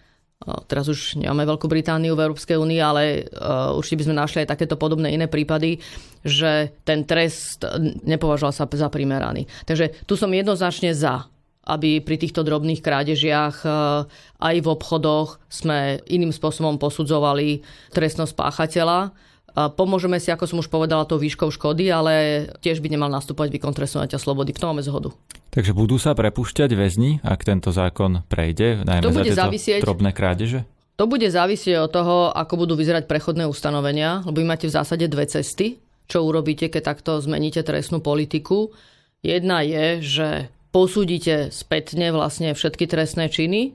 Teraz 0.68 0.84
už 0.84 1.16
nemáme 1.16 1.48
Veľkú 1.48 1.64
Britániu 1.64 2.12
v 2.12 2.28
Európskej 2.28 2.60
únii, 2.60 2.76
ale 2.76 3.24
určite 3.72 4.04
by 4.04 4.04
sme 4.04 4.20
našli 4.20 4.38
aj 4.44 4.52
takéto 4.52 4.76
podobné 4.76 5.16
iné 5.16 5.32
prípady, 5.32 5.80
že 6.20 6.76
ten 6.84 7.08
trest 7.08 7.64
nepovažoval 8.04 8.52
sa 8.52 8.68
za 8.68 8.88
primeraný. 8.92 9.48
Takže 9.64 10.04
tu 10.04 10.12
som 10.12 10.28
jednoznačne 10.28 10.92
za 10.92 11.24
aby 11.66 11.98
pri 11.98 12.16
týchto 12.16 12.46
drobných 12.46 12.78
krádežiach 12.78 13.66
e, 13.66 13.68
aj 14.38 14.56
v 14.62 14.68
obchodoch 14.70 15.42
sme 15.50 15.98
iným 16.06 16.30
spôsobom 16.30 16.78
posudzovali 16.78 17.66
trestnosť 17.90 18.32
páchateľa. 18.38 19.10
Pomôžeme 19.56 20.20
si, 20.20 20.28
ako 20.28 20.44
som 20.44 20.60
už 20.60 20.68
povedala, 20.68 21.08
tou 21.08 21.16
výškou 21.16 21.48
škody, 21.48 21.88
ale 21.88 22.44
tiež 22.60 22.84
by 22.84 22.92
nemal 22.92 23.08
nastúpať 23.08 23.48
výkon 23.48 23.72
trestného 23.72 24.04
slobody. 24.20 24.52
V 24.52 24.60
tom 24.60 24.76
máme 24.76 24.84
zhodu. 24.84 25.16
Takže 25.48 25.72
budú 25.72 25.96
sa 25.96 26.12
prepušťať 26.12 26.76
väzni, 26.76 27.24
ak 27.24 27.40
tento 27.40 27.72
zákon 27.72 28.20
prejde, 28.28 28.84
najmä 28.84 29.00
to 29.00 29.16
bude 29.16 29.32
za 29.32 29.48
závisieť, 29.48 29.80
drobné 29.80 30.12
krádeže? 30.12 30.68
To 31.00 31.08
bude 31.08 31.24
závisieť 31.24 31.88
od 31.88 31.92
toho, 31.92 32.16
ako 32.36 32.68
budú 32.68 32.76
vyzerať 32.76 33.08
prechodné 33.08 33.48
ustanovenia, 33.48 34.20
lebo 34.28 34.44
vy 34.44 34.46
máte 34.48 34.68
v 34.68 34.76
zásade 34.76 35.08
dve 35.08 35.24
cesty, 35.24 35.80
čo 36.04 36.24
urobíte, 36.28 36.68
keď 36.68 36.92
takto 36.92 37.16
zmeníte 37.24 37.64
trestnú 37.64 38.04
politiku. 38.04 38.76
Jedna 39.24 39.64
je, 39.64 40.04
že 40.04 40.28
posúdite 40.76 41.48
spätne 41.48 42.12
vlastne 42.12 42.52
všetky 42.52 42.84
trestné 42.84 43.32
činy 43.32 43.72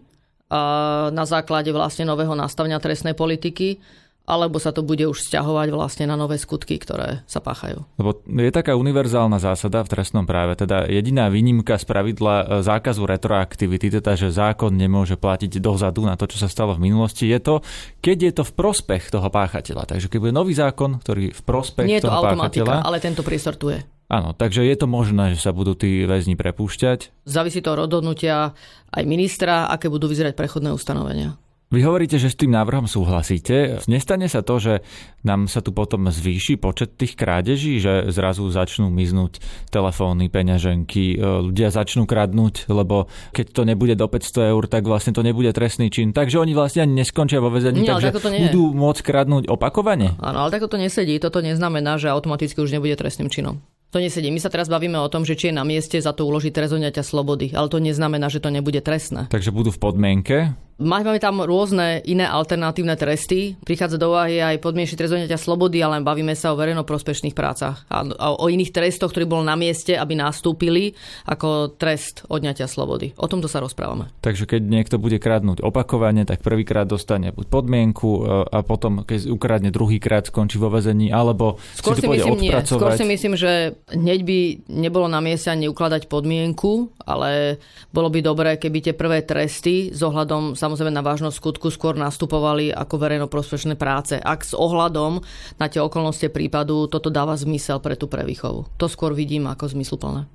na 1.09 1.25
základe 1.25 1.73
vlastne 1.73 2.05
nového 2.05 2.37
nastavenia 2.37 2.77
trestnej 2.77 3.17
politiky 3.17 3.81
alebo 4.21 4.61
sa 4.61 4.69
to 4.69 4.85
bude 4.85 5.01
už 5.01 5.17
vzťahovať 5.17 5.67
vlastne 5.73 6.05
na 6.05 6.13
nové 6.13 6.37
skutky, 6.37 6.77
ktoré 6.77 7.25
sa 7.25 7.41
páchajú. 7.41 7.81
Lebo 7.97 8.21
je 8.21 8.53
taká 8.53 8.77
univerzálna 8.77 9.41
zásada 9.41 9.81
v 9.81 9.91
trestnom 9.91 10.29
práve, 10.29 10.53
teda 10.55 10.85
jediná 10.85 11.25
výnimka 11.27 11.75
z 11.81 11.89
pravidla 11.89 12.35
e, 12.37 12.45
zákazu 12.61 13.01
retroaktivity, 13.09 13.97
teda 13.97 14.13
že 14.13 14.29
zákon 14.29 14.71
nemôže 14.71 15.17
platiť 15.17 15.57
dozadu 15.57 16.05
na 16.05 16.13
to, 16.15 16.29
čo 16.29 16.37
sa 16.37 16.47
stalo 16.47 16.77
v 16.77 16.85
minulosti, 16.85 17.27
je 17.27 17.41
to, 17.41 17.55
keď 17.99 18.17
je 18.29 18.31
to 18.39 18.43
v 18.45 18.53
prospech 18.53 19.09
toho 19.09 19.25
páchateľa. 19.27 19.89
Takže 19.89 20.05
keď 20.05 20.19
bude 20.21 20.37
nový 20.37 20.53
zákon, 20.53 21.01
ktorý 21.01 21.33
v 21.33 21.41
prospech 21.41 21.89
Nie 21.89 21.97
je 21.99 22.05
to 22.05 22.13
toho 22.13 22.21
automatika, 22.21 22.61
páchateľa, 22.61 22.87
ale 22.87 22.97
tento 23.01 23.25
priestor 23.25 23.57
tu 23.57 23.73
je. 23.73 23.81
Áno, 24.11 24.35
takže 24.35 24.67
je 24.67 24.75
to 24.75 24.91
možné, 24.91 25.39
že 25.39 25.39
sa 25.39 25.55
budú 25.55 25.71
tí 25.71 26.03
väzni 26.03 26.35
prepúšťať? 26.35 27.23
Závisí 27.23 27.63
to 27.63 27.71
od 27.71 27.87
rozhodnutia 27.87 28.51
aj 28.91 29.03
ministra, 29.07 29.71
aké 29.71 29.87
budú 29.87 30.11
vyzerať 30.11 30.35
prechodné 30.35 30.75
ustanovenia. 30.75 31.39
Vy 31.71 31.87
hovoríte, 31.87 32.19
že 32.19 32.27
s 32.27 32.35
tým 32.35 32.51
návrhom 32.51 32.83
súhlasíte. 32.83 33.79
Nestane 33.87 34.27
sa 34.27 34.43
to, 34.43 34.59
že 34.59 34.83
nám 35.23 35.47
sa 35.47 35.63
tu 35.63 35.71
potom 35.71 36.11
zvýši 36.11 36.59
počet 36.59 36.99
tých 36.99 37.15
krádeží, 37.15 37.79
že 37.79 38.11
zrazu 38.11 38.43
začnú 38.51 38.91
miznúť 38.91 39.39
telefóny, 39.71 40.27
peňaženky, 40.27 41.15
e, 41.15 41.23
ľudia 41.23 41.71
začnú 41.71 42.03
kradnúť, 42.03 42.67
lebo 42.67 43.07
keď 43.31 43.55
to 43.55 43.63
nebude 43.63 43.95
do 43.95 44.03
500 44.03 44.51
eur, 44.51 44.67
tak 44.67 44.83
vlastne 44.83 45.15
to 45.15 45.23
nebude 45.23 45.47
trestný 45.55 45.87
čin. 45.87 46.11
Takže 46.11 46.43
oni 46.43 46.51
vlastne 46.51 46.83
ani 46.83 47.07
neskončia 47.07 47.39
vo 47.39 47.47
väzení, 47.47 47.87
Nie, 47.87 47.95
takže 47.95 48.19
budú 48.19 48.75
môcť 48.75 49.01
kradnúť 49.07 49.47
opakovane. 49.47 50.19
Áno, 50.19 50.43
ale 50.43 50.51
takto 50.51 50.75
to 50.75 50.75
nesedí. 50.75 51.23
Toto 51.23 51.39
neznamená, 51.39 51.95
že 51.95 52.11
automaticky 52.11 52.59
už 52.59 52.75
nebude 52.75 52.99
trestným 52.99 53.31
činom. 53.31 53.63
To 53.91 53.99
nesedí. 53.99 54.31
My 54.31 54.39
sa 54.39 54.47
teraz 54.47 54.71
bavíme 54.71 54.95
o 54.95 55.11
tom, 55.11 55.27
že 55.27 55.35
či 55.35 55.51
je 55.51 55.59
na 55.59 55.67
mieste 55.67 55.99
za 55.99 56.15
to 56.15 56.23
uložiť 56.23 56.55
trest 56.55 57.11
slobody, 57.11 57.51
ale 57.51 57.67
to 57.67 57.83
neznamená, 57.83 58.31
že 58.31 58.39
to 58.39 58.47
nebude 58.47 58.79
trestné. 58.79 59.27
Takže 59.27 59.51
budú 59.51 59.75
v 59.75 59.79
podmienke? 59.83 60.55
Máme 60.81 61.21
tam 61.21 61.45
rôzne 61.45 62.01
iné 62.09 62.25
alternatívne 62.25 62.97
tresty. 62.97 63.53
Prichádza 63.61 64.01
do 64.01 64.17
úvahy 64.17 64.41
aj 64.41 64.57
podmienečný 64.65 64.97
trest 64.97 65.13
odňatia 65.13 65.37
slobody, 65.37 65.77
ale 65.77 66.01
bavíme 66.01 66.33
sa 66.33 66.49
o 66.49 66.57
verejnoprospešných 66.57 67.37
prácach 67.37 67.85
a 67.85 68.01
o 68.33 68.45
iných 68.49 68.73
trestoch, 68.73 69.13
ktorí 69.13 69.29
bol 69.29 69.45
na 69.45 69.53
mieste, 69.53 69.93
aby 69.93 70.17
nastúpili 70.17 70.97
ako 71.29 71.77
trest 71.77 72.25
odňatia 72.25 72.65
slobody. 72.65 73.13
O 73.21 73.29
tomto 73.29 73.45
sa 73.45 73.61
rozprávame. 73.61 74.09
Takže 74.25 74.49
keď 74.49 74.61
niekto 74.65 74.97
bude 74.97 75.21
kradnúť 75.21 75.61
opakovane, 75.61 76.25
tak 76.25 76.41
prvýkrát 76.41 76.89
dostane 76.89 77.29
buď 77.29 77.45
podmienku 77.45 78.09
e, 78.09 78.19
a 78.49 78.65
potom, 78.65 79.05
keď 79.05 79.29
ukradne 79.29 79.69
druhýkrát, 79.69 80.33
skončí 80.33 80.57
vo 80.57 80.73
väzení, 80.73 81.13
alebo 81.13 81.61
skôr 81.77 81.93
si, 81.93 82.03
si 82.03 82.09
myslím, 82.09 82.41
nie. 82.41 82.57
Skôr 82.65 82.97
si 82.97 83.05
myslím, 83.05 83.37
že 83.37 83.77
hneď 83.93 84.19
by 84.25 84.39
nebolo 84.65 85.05
na 85.05 85.21
mieste 85.21 85.53
ani 85.53 85.69
ukladať 85.69 86.09
podmienku, 86.09 87.00
ale 87.05 87.61
bolo 87.89 88.09
by 88.09 88.19
dobré, 88.23 88.49
keby 88.55 88.79
tie 88.79 88.93
prvé 88.95 89.25
tresty 89.25 89.91
s 89.91 90.01
ohľadom 90.01 90.53
samozrejme 90.55 90.93
na 90.93 91.03
vážnosť 91.03 91.37
skutku 91.37 91.67
skôr 91.73 91.97
nastupovali 91.97 92.71
ako 92.71 92.95
verejnoprospešné 93.01 93.75
práce. 93.75 94.17
Ak 94.17 94.47
s 94.47 94.53
ohľadom 94.55 95.21
na 95.59 95.67
tie 95.67 95.83
okolnosti 95.83 96.31
prípadu 96.31 96.87
toto 96.87 97.11
dáva 97.11 97.35
zmysel 97.35 97.83
pre 97.83 97.99
tú 97.99 98.05
prevýchovu. 98.07 98.69
To 98.79 98.85
skôr 98.87 99.11
vidím 99.11 99.49
ako 99.49 99.69
zmysluplné. 99.71 100.29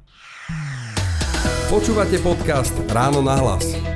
Počúvate 1.66 2.22
podcast 2.22 2.74
Ráno 2.86 3.18
na 3.26 3.34
hlas. 3.42 3.95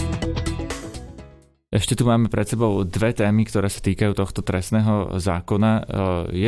Ešte 1.71 1.95
tu 1.95 2.03
máme 2.03 2.27
pred 2.27 2.43
sebou 2.43 2.83
dve 2.83 3.15
témy, 3.15 3.47
ktoré 3.47 3.71
sa 3.71 3.79
týkajú 3.79 4.11
tohto 4.11 4.43
trestného 4.43 5.15
zákona. 5.15 5.71
E, 5.79 5.83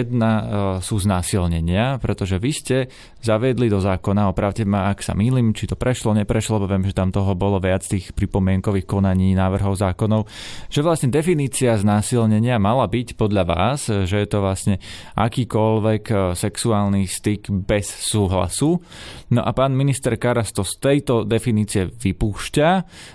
jedna 0.04 0.32
e, 0.36 0.44
sú 0.84 1.00
znásilnenia, 1.00 1.96
pretože 2.04 2.36
vy 2.36 2.52
ste 2.52 2.78
zaviedli 3.24 3.72
do 3.72 3.80
zákona, 3.80 4.28
opravte 4.28 4.68
ma, 4.68 4.92
ak 4.92 5.00
sa 5.00 5.16
mýlim, 5.16 5.56
či 5.56 5.64
to 5.72 5.80
prešlo, 5.80 6.12
neprešlo, 6.12 6.60
lebo 6.60 6.68
viem, 6.68 6.84
že 6.84 7.00
tam 7.00 7.08
toho 7.08 7.40
bolo 7.40 7.56
viac 7.64 7.88
tých 7.88 8.12
pripomienkových 8.12 8.84
konaní, 8.84 9.32
návrhov 9.32 9.80
zákonov, 9.80 10.28
že 10.68 10.84
vlastne 10.84 11.08
definícia 11.08 11.80
znásilnenia 11.80 12.60
mala 12.60 12.84
byť 12.84 13.16
podľa 13.16 13.44
vás, 13.48 13.88
že 13.88 14.20
je 14.20 14.28
to 14.28 14.44
vlastne 14.44 14.76
akýkoľvek 15.16 16.04
e, 16.12 16.16
sexuálny 16.36 17.08
styk 17.08 17.48
bez 17.48 17.88
súhlasu. 17.88 18.84
No 19.32 19.40
a 19.40 19.56
pán 19.56 19.72
minister 19.72 20.20
Karas 20.20 20.52
to 20.52 20.68
z 20.68 20.84
tejto 20.84 21.24
definície 21.24 21.88
vypúšťa, 21.88 22.68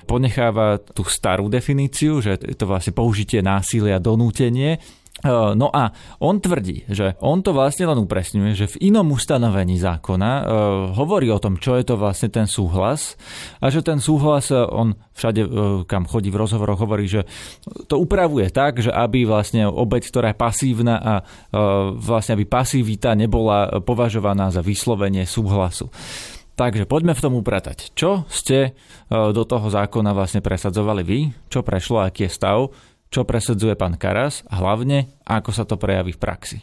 ponecháva 0.09 0.81
tú 0.81 1.05
starú 1.05 1.53
definíciu, 1.53 1.97
definíciu, 1.98 2.22
že 2.22 2.38
je 2.38 2.56
to 2.56 2.66
vlastne 2.70 2.94
použitie 2.94 3.42
násilia, 3.42 3.98
donútenie. 3.98 4.78
E, 4.78 5.30
no 5.58 5.66
a 5.74 5.90
on 6.22 6.38
tvrdí, 6.38 6.87
že 6.87 7.18
on 7.18 7.42
to 7.42 7.50
vlastne 7.50 7.90
len 7.90 7.98
upresňuje, 7.98 8.52
že 8.54 8.66
v 8.78 8.94
inom 8.94 9.11
ustanovení 9.11 9.82
zákona 9.82 10.30
uh, 10.30 10.44
hovorí 10.94 11.26
o 11.34 11.42
tom, 11.42 11.58
čo 11.58 11.74
je 11.74 11.82
to 11.82 11.98
vlastne 11.98 12.30
ten 12.30 12.46
súhlas 12.46 13.18
a 13.58 13.66
že 13.66 13.82
ten 13.82 13.98
súhlas 13.98 14.54
e, 14.54 14.58
on 14.58 14.94
všade, 15.18 15.42
kam 15.90 16.06
chodí 16.06 16.30
v 16.30 16.38
rozhovoroch, 16.38 16.78
hovorí, 16.78 17.11
že 17.11 17.26
to 17.90 17.98
upravuje 17.98 18.46
tak, 18.54 18.78
že 18.78 18.94
aby 18.94 19.26
vlastne 19.26 19.66
obeď, 19.66 20.02
ktorá 20.06 20.26
je 20.30 20.38
pasívna 20.38 20.94
a 21.02 21.14
vlastne 21.98 22.38
aby 22.38 22.46
pasivita 22.46 23.18
nebola 23.18 23.82
považovaná 23.82 24.54
za 24.54 24.62
vyslovenie 24.62 25.26
súhlasu. 25.26 25.90
Takže 26.59 26.90
poďme 26.90 27.14
v 27.14 27.23
tom 27.23 27.38
upratať. 27.38 27.94
Čo 27.94 28.27
ste 28.27 28.59
e, 28.66 28.71
do 29.09 29.47
toho 29.47 29.71
zákona 29.71 30.11
vlastne 30.11 30.42
presadzovali 30.42 31.03
vy? 31.07 31.18
Čo 31.47 31.62
prešlo, 31.62 32.03
aký 32.03 32.27
je 32.27 32.35
stav? 32.35 32.75
Čo 33.14 33.23
presadzuje 33.23 33.79
pán 33.79 33.94
Karas? 33.94 34.42
A 34.51 34.59
hlavne, 34.59 35.07
ako 35.23 35.55
sa 35.55 35.62
to 35.62 35.79
prejaví 35.79 36.11
v 36.11 36.18
praxi? 36.18 36.59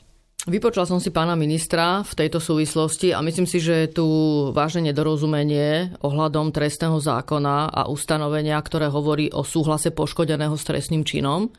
Vypočula 0.45 0.85
som 0.85 1.01
si 1.01 1.09
pána 1.09 1.33
ministra 1.33 2.05
v 2.05 2.13
tejto 2.21 2.37
súvislosti 2.37 3.17
a 3.17 3.25
myslím 3.25 3.49
si, 3.49 3.57
že 3.57 3.89
je 3.89 3.97
tu 3.97 4.07
vážne 4.53 4.93
nedorozumenie 4.93 5.97
ohľadom 6.05 6.53
trestného 6.53 7.01
zákona 7.01 7.73
a 7.73 7.89
ustanovenia, 7.89 8.61
ktoré 8.61 8.85
hovorí 8.85 9.33
o 9.33 9.41
súhlase 9.41 9.89
poškodeného 9.89 10.53
s 10.53 10.69
trestným 10.69 11.01
činom, 11.01 11.49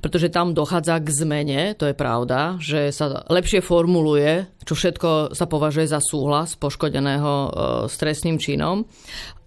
pretože 0.00 0.32
tam 0.32 0.56
dochádza 0.56 1.04
k 1.04 1.08
zmene, 1.12 1.76
to 1.76 1.84
je 1.84 1.92
pravda, 1.92 2.56
že 2.64 2.96
sa 2.96 3.28
lepšie 3.28 3.60
formuluje, 3.60 4.48
čo 4.64 4.72
všetko 4.72 5.36
sa 5.36 5.44
považuje 5.44 5.84
za 5.84 6.00
súhlas 6.00 6.56
poškodeného 6.56 7.28
e, 7.28 7.48
s 7.92 7.94
trestným 8.00 8.40
činom. 8.40 8.88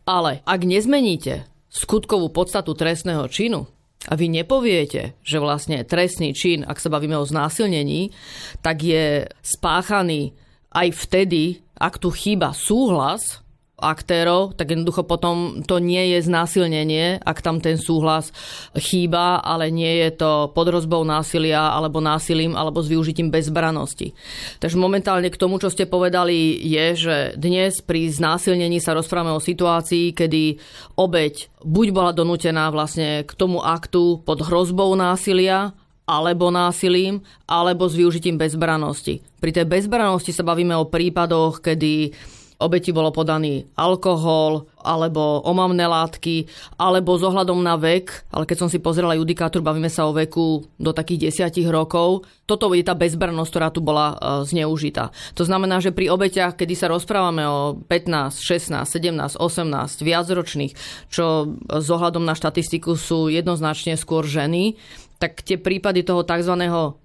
Ale 0.06 0.46
ak 0.46 0.62
nezmeníte 0.62 1.50
skutkovú 1.74 2.30
podstatu 2.30 2.78
trestného 2.78 3.26
činu, 3.26 3.66
a 4.08 4.16
vy 4.16 4.32
nepoviete, 4.32 5.20
že 5.20 5.38
vlastne 5.38 5.84
trestný 5.84 6.32
čin, 6.32 6.64
ak 6.64 6.80
sa 6.80 6.88
bavíme 6.88 7.20
o 7.20 7.28
znásilnení, 7.28 8.16
tak 8.64 8.82
je 8.88 9.28
spáchaný 9.44 10.32
aj 10.72 10.88
vtedy, 10.96 11.60
ak 11.76 12.00
tu 12.00 12.10
chýba 12.10 12.56
súhlas 12.56 13.44
aktérov, 13.78 14.58
tak 14.58 14.74
jednoducho 14.74 15.06
potom 15.06 15.62
to 15.62 15.78
nie 15.78 16.18
je 16.18 16.26
znásilnenie, 16.26 17.22
ak 17.22 17.46
tam 17.46 17.62
ten 17.62 17.78
súhlas 17.78 18.34
chýba, 18.74 19.38
ale 19.38 19.70
nie 19.70 20.02
je 20.02 20.18
to 20.18 20.50
pod 20.50 20.74
hrozbou 20.74 21.06
násilia 21.06 21.70
alebo 21.70 22.02
násilím 22.02 22.58
alebo 22.58 22.82
s 22.82 22.90
využitím 22.90 23.30
bezbranosti. 23.30 24.18
Takže 24.58 24.82
momentálne 24.82 25.30
k 25.30 25.38
tomu, 25.38 25.62
čo 25.62 25.70
ste 25.70 25.86
povedali, 25.86 26.58
je, 26.58 26.86
že 26.98 27.18
dnes 27.38 27.78
pri 27.86 28.10
znásilnení 28.10 28.82
sa 28.82 28.98
rozprávame 28.98 29.38
o 29.38 29.42
situácii, 29.42 30.10
kedy 30.18 30.58
obeď 30.98 31.54
buď 31.62 31.88
bola 31.94 32.12
donútená 32.18 32.74
vlastne 32.74 33.22
k 33.30 33.32
tomu 33.38 33.62
aktu 33.62 34.26
pod 34.26 34.42
hrozbou 34.42 34.90
násilia, 34.98 35.78
alebo 36.08 36.48
násilím, 36.48 37.20
alebo 37.44 37.84
s 37.92 38.00
využitím 38.00 38.40
bezbranosti. 38.40 39.20
Pri 39.44 39.52
tej 39.52 39.68
bezbranosti 39.68 40.32
sa 40.32 40.48
bavíme 40.48 40.72
o 40.80 40.88
prípadoch, 40.88 41.60
kedy 41.60 42.16
obeti 42.58 42.90
bolo 42.90 43.14
podaný 43.14 43.70
alkohol 43.78 44.66
alebo 44.82 45.44
omamné 45.44 45.84
látky, 45.84 46.48
alebo 46.80 47.20
s 47.20 47.24
ohľadom 47.26 47.60
na 47.60 47.76
vek, 47.76 48.32
ale 48.32 48.48
keď 48.48 48.58
som 48.66 48.70
si 48.72 48.80
pozrela 48.80 49.20
judikátor, 49.20 49.60
bavíme 49.60 49.92
sa 49.92 50.08
o 50.08 50.16
veku 50.16 50.64
do 50.80 50.92
takých 50.96 51.30
desiatich 51.30 51.68
rokov, 51.68 52.24
toto 52.48 52.72
je 52.72 52.80
tá 52.82 52.96
bezbrnosť, 52.96 53.52
ktorá 53.52 53.68
tu 53.70 53.84
bola 53.84 54.16
e, 54.16 54.48
zneužitá. 54.48 55.12
To 55.36 55.44
znamená, 55.44 55.84
že 55.84 55.92
pri 55.92 56.08
obeťach, 56.08 56.56
kedy 56.56 56.74
sa 56.80 56.88
rozprávame 56.88 57.44
o 57.44 57.76
15, 57.84 58.40
16, 58.40 58.88
17, 58.88 59.36
18, 59.36 60.08
viacročných, 60.08 60.74
čo 61.12 61.52
s 61.68 61.88
ohľadom 61.92 62.24
na 62.24 62.34
štatistiku 62.34 62.96
sú 62.96 63.28
jednoznačne 63.28 64.00
skôr 64.00 64.24
ženy, 64.24 64.80
tak 65.18 65.42
tie 65.42 65.58
prípady 65.58 66.06
toho 66.06 66.22
tzv. 66.22 66.54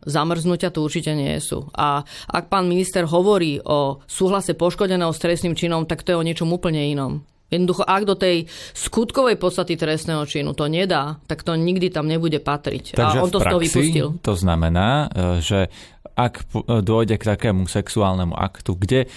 zamrznutia 0.05 0.69
tu 0.69 0.85
určite 0.85 1.17
nie 1.17 1.33
sú. 1.41 1.69
A 1.73 2.05
ak 2.29 2.53
pán 2.53 2.69
minister 2.69 3.09
hovorí 3.09 3.59
o 3.65 4.05
súhlase 4.05 4.53
poškodeného 4.53 5.13
s 5.13 5.23
trestným 5.23 5.57
činom, 5.57 5.89
tak 5.89 6.05
to 6.05 6.13
je 6.13 6.21
o 6.21 6.27
niečom 6.27 6.49
úplne 6.53 6.81
inom. 6.93 7.25
Jednoducho, 7.53 7.85
ak 7.85 8.03
do 8.09 8.17
tej 8.17 8.49
skutkovej 8.73 9.37
podstaty 9.37 9.77
trestného 9.77 10.25
činu 10.25 10.57
to 10.57 10.73
nedá, 10.73 11.21
tak 11.29 11.45
to 11.45 11.53
nikdy 11.53 11.93
tam 11.93 12.09
nebude 12.09 12.41
patriť. 12.41 12.97
Takže 12.97 13.19
a 13.21 13.21
on 13.21 13.29
to 13.29 13.45
z 13.45 13.45
toho 13.45 13.61
vypustil. 13.61 14.07
To 14.25 14.33
znamená, 14.33 15.13
e, 15.13 15.45
že 15.45 15.69
ak 16.17 16.49
e, 16.49 16.81
dôjde 16.81 17.21
k 17.21 17.29
takému 17.37 17.69
sexuálnemu 17.69 18.33
aktu, 18.33 18.73
kde 18.73 19.01
e, 19.05 19.09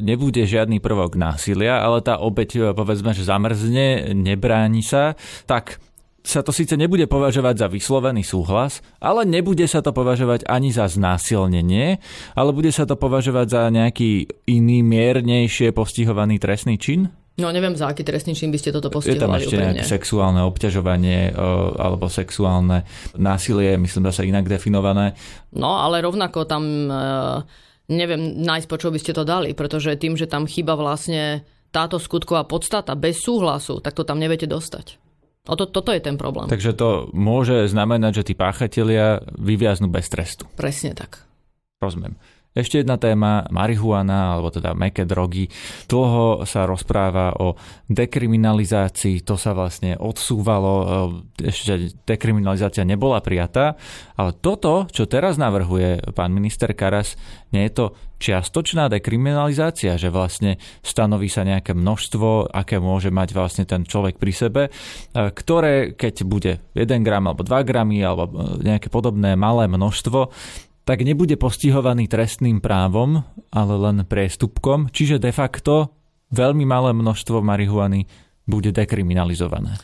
nebude 0.00 0.48
žiadny 0.48 0.80
prvok 0.80 1.20
násilia, 1.20 1.84
ale 1.84 2.00
tá 2.00 2.16
obeť 2.16 2.72
povedzme, 2.72 3.12
že 3.12 3.28
zamrzne, 3.28 4.16
nebráni 4.16 4.80
sa, 4.80 5.12
tak 5.44 5.76
sa 6.22 6.44
to 6.44 6.50
síce 6.52 6.74
nebude 6.74 7.06
považovať 7.06 7.54
za 7.56 7.66
vyslovený 7.70 8.26
súhlas, 8.26 8.84
ale 8.98 9.24
nebude 9.24 9.64
sa 9.70 9.80
to 9.80 9.94
považovať 9.94 10.44
ani 10.50 10.74
za 10.74 10.90
znásilnenie, 10.90 12.02
ale 12.34 12.50
bude 12.52 12.68
sa 12.74 12.84
to 12.84 12.98
považovať 12.98 13.46
za 13.48 13.62
nejaký 13.70 14.26
iný, 14.50 14.82
miernejšie 14.82 15.72
postihovaný 15.72 16.42
trestný 16.42 16.76
čin? 16.76 17.08
No 17.38 17.54
neviem, 17.54 17.78
za 17.78 17.86
aký 17.86 18.02
trestný 18.02 18.34
čin 18.34 18.50
by 18.50 18.58
ste 18.58 18.74
toto 18.74 18.90
postihovali 18.90 19.22
Je 19.22 19.22
tam 19.22 19.38
ešte 19.38 19.56
nejaké 19.62 19.86
sexuálne 19.86 20.42
obťažovanie 20.42 21.38
alebo 21.78 22.10
sexuálne 22.10 22.82
násilie, 23.14 23.78
myslím, 23.78 24.10
že 24.10 24.18
sa 24.18 24.26
inak 24.26 24.50
definované. 24.50 25.14
No, 25.54 25.78
ale 25.78 26.02
rovnako 26.02 26.50
tam 26.50 26.90
e, 26.90 26.94
neviem 27.94 28.42
nájsť, 28.42 28.66
po 28.66 28.76
čo 28.82 28.90
by 28.90 28.98
ste 28.98 29.14
to 29.14 29.22
dali, 29.22 29.54
pretože 29.54 29.94
tým, 29.94 30.18
že 30.18 30.26
tam 30.26 30.50
chýba 30.50 30.74
vlastne 30.74 31.46
táto 31.70 32.02
skutková 32.02 32.42
podstata 32.42 32.98
bez 32.98 33.22
súhlasu, 33.22 33.78
tak 33.78 33.94
to 33.94 34.02
tam 34.02 34.18
neviete 34.18 34.50
dostať. 34.50 34.98
O 35.48 35.56
to, 35.56 35.64
toto 35.64 35.90
je 35.96 36.00
ten 36.04 36.20
problém. 36.20 36.46
Takže 36.46 36.76
to 36.76 37.08
môže 37.16 37.72
znamenať, 37.72 38.22
že 38.22 38.32
tí 38.32 38.34
páchatelia 38.36 39.24
vyviaznú 39.34 39.88
bez 39.88 40.12
trestu. 40.12 40.44
Presne 40.54 40.92
tak. 40.92 41.24
Rozumiem. 41.80 42.20
Ešte 42.58 42.82
jedna 42.82 42.98
téma, 42.98 43.46
marihuana, 43.54 44.34
alebo 44.34 44.50
teda 44.50 44.74
meké 44.74 45.06
drogy. 45.06 45.46
Dlho 45.86 46.42
sa 46.42 46.66
rozpráva 46.66 47.38
o 47.38 47.54
dekriminalizácii, 47.86 49.22
to 49.22 49.38
sa 49.38 49.54
vlastne 49.54 49.94
odsúvalo, 49.94 50.74
e, 50.74 51.46
ešte 51.46 51.94
dekriminalizácia 52.02 52.82
nebola 52.82 53.22
prijatá, 53.22 53.78
ale 54.18 54.34
toto, 54.34 54.90
čo 54.90 55.06
teraz 55.06 55.38
navrhuje 55.38 56.02
pán 56.18 56.34
minister 56.34 56.74
Karas, 56.74 57.14
nie 57.54 57.62
je 57.70 57.72
to 57.78 57.86
čiastočná 58.18 58.90
dekriminalizácia, 58.90 59.94
že 59.94 60.10
vlastne 60.10 60.58
stanoví 60.82 61.30
sa 61.30 61.46
nejaké 61.46 61.70
množstvo, 61.72 62.50
aké 62.50 62.82
môže 62.82 63.14
mať 63.14 63.28
vlastne 63.30 63.64
ten 63.64 63.86
človek 63.86 64.18
pri 64.18 64.32
sebe, 64.34 64.62
e, 64.66 64.70
ktoré 65.14 65.94
keď 65.94 66.14
bude 66.26 66.52
1 66.74 67.06
gram 67.06 67.22
alebo 67.30 67.46
2 67.46 67.62
gramy 67.62 68.02
alebo 68.02 68.26
e, 68.34 68.66
nejaké 68.66 68.90
podobné 68.90 69.38
malé 69.38 69.70
množstvo, 69.70 70.34
tak 70.88 71.04
nebude 71.04 71.36
postihovaný 71.36 72.08
trestným 72.08 72.64
právom, 72.64 73.20
ale 73.52 73.74
len 73.76 74.08
priestupkom, 74.08 74.88
čiže 74.88 75.20
de 75.20 75.36
facto 75.36 75.92
veľmi 76.32 76.64
malé 76.64 76.96
množstvo 76.96 77.44
marihuany 77.44 78.08
bude 78.48 78.72
dekriminalizované. 78.72 79.76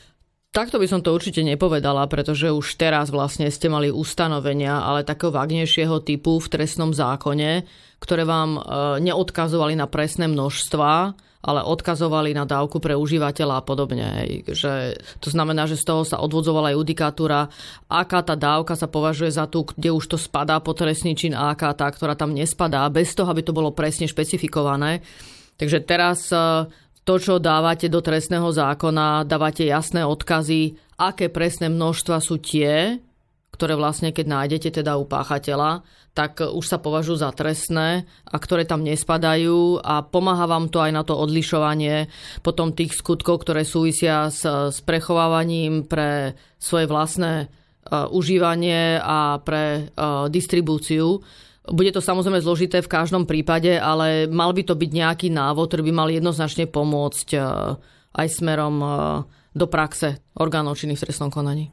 Takto 0.49 0.81
by 0.81 0.87
som 0.89 1.05
to 1.05 1.13
určite 1.13 1.45
nepovedala, 1.45 2.09
pretože 2.09 2.49
už 2.49 2.81
teraz 2.81 3.13
vlastne 3.13 3.53
ste 3.53 3.69
mali 3.69 3.93
ustanovenia, 3.93 4.81
ale 4.81 5.05
takého 5.05 5.35
vágnejšieho 5.35 6.01
typu 6.01 6.41
v 6.41 6.47
trestnom 6.49 6.95
zákone, 6.97 7.69
ktoré 8.01 8.25
vám 8.25 8.57
e, 8.57 8.61
neodkazovali 9.05 9.77
na 9.77 9.91
presné 9.91 10.25
množstva, 10.31 11.13
ale 11.45 11.61
odkazovali 11.61 12.33
na 12.33 12.49
dávku 12.49 12.81
pre 12.81 12.97
užívateľa 12.97 13.61
a 13.61 13.67
podobne. 13.67 14.09
Že, 14.49 14.97
to 15.21 15.29
znamená, 15.29 15.69
že 15.69 15.77
z 15.77 15.85
toho 15.85 16.03
sa 16.03 16.17
odvodzovala 16.25 16.73
judikatúra, 16.73 17.53
aká 17.87 18.25
tá 18.25 18.33
dávka 18.33 18.73
sa 18.73 18.89
považuje 18.89 19.29
za 19.29 19.45
tú, 19.45 19.69
kde 19.69 19.93
už 19.93 20.05
to 20.09 20.17
spadá 20.17 20.57
po 20.65 20.73
trestný 20.73 21.13
čin 21.13 21.37
a 21.37 21.53
aká 21.53 21.77
tá, 21.77 21.93
ktorá 21.93 22.17
tam 22.17 22.33
nespadá, 22.33 22.89
bez 22.89 23.13
toho, 23.13 23.29
aby 23.29 23.45
to 23.45 23.53
bolo 23.53 23.77
presne 23.77 24.09
špecifikované. 24.09 25.05
Takže 25.61 25.85
teraz 25.85 26.33
e, 26.33 26.67
to, 27.05 27.15
čo 27.21 27.37
dávate 27.37 27.93
do 27.93 28.01
trestného 28.01 28.49
zákona, 28.49 29.29
dávate 29.29 29.69
jasné 29.69 30.03
odkazy, 30.03 30.81
aké 30.97 31.29
presné 31.29 31.69
množstva 31.69 32.17
sú 32.25 32.41
tie, 32.41 32.99
ktoré 33.55 33.79
vlastne 33.79 34.11
keď 34.11 34.27
nájdete 34.27 34.83
teda 34.83 34.99
u 34.99 35.07
páchateľa, 35.07 35.87
tak 36.11 36.43
už 36.43 36.67
sa 36.67 36.83
považujú 36.83 37.23
za 37.23 37.31
trestné 37.31 38.03
a 38.27 38.37
ktoré 38.39 38.67
tam 38.67 38.83
nespadajú 38.83 39.79
a 39.79 40.03
pomáha 40.03 40.51
vám 40.51 40.67
to 40.67 40.83
aj 40.83 40.91
na 40.91 41.07
to 41.07 41.15
odlišovanie 41.15 42.11
potom 42.43 42.75
tých 42.75 42.99
skutkov, 42.99 43.47
ktoré 43.47 43.63
súvisia 43.63 44.27
s, 44.27 44.43
s 44.43 44.79
prechovávaním 44.83 45.87
pre 45.87 46.35
svoje 46.59 46.91
vlastné 46.91 47.47
uh, 47.47 48.11
užívanie 48.11 48.99
a 48.99 49.39
pre 49.39 49.87
uh, 49.95 50.27
distribúciu. 50.27 51.23
Bude 51.65 51.95
to 51.95 52.03
samozrejme 52.03 52.43
zložité 52.43 52.83
v 52.83 52.93
každom 52.93 53.25
prípade, 53.25 53.79
ale 53.79 54.27
mal 54.27 54.53
by 54.53 54.67
to 54.67 54.75
byť 54.77 54.91
nejaký 54.91 55.29
návod, 55.33 55.71
ktorý 55.71 55.89
by 55.89 55.93
mal 55.97 56.09
jednoznačne 56.13 56.69
pomôcť 56.69 57.41
aj 58.15 58.27
smerom 58.29 58.85
do 59.57 59.67
praxe 59.71 60.21
orgánov 60.37 60.77
činných 60.77 61.01
v 61.01 61.05
trestnom 61.09 61.33
konaní. 61.33 61.73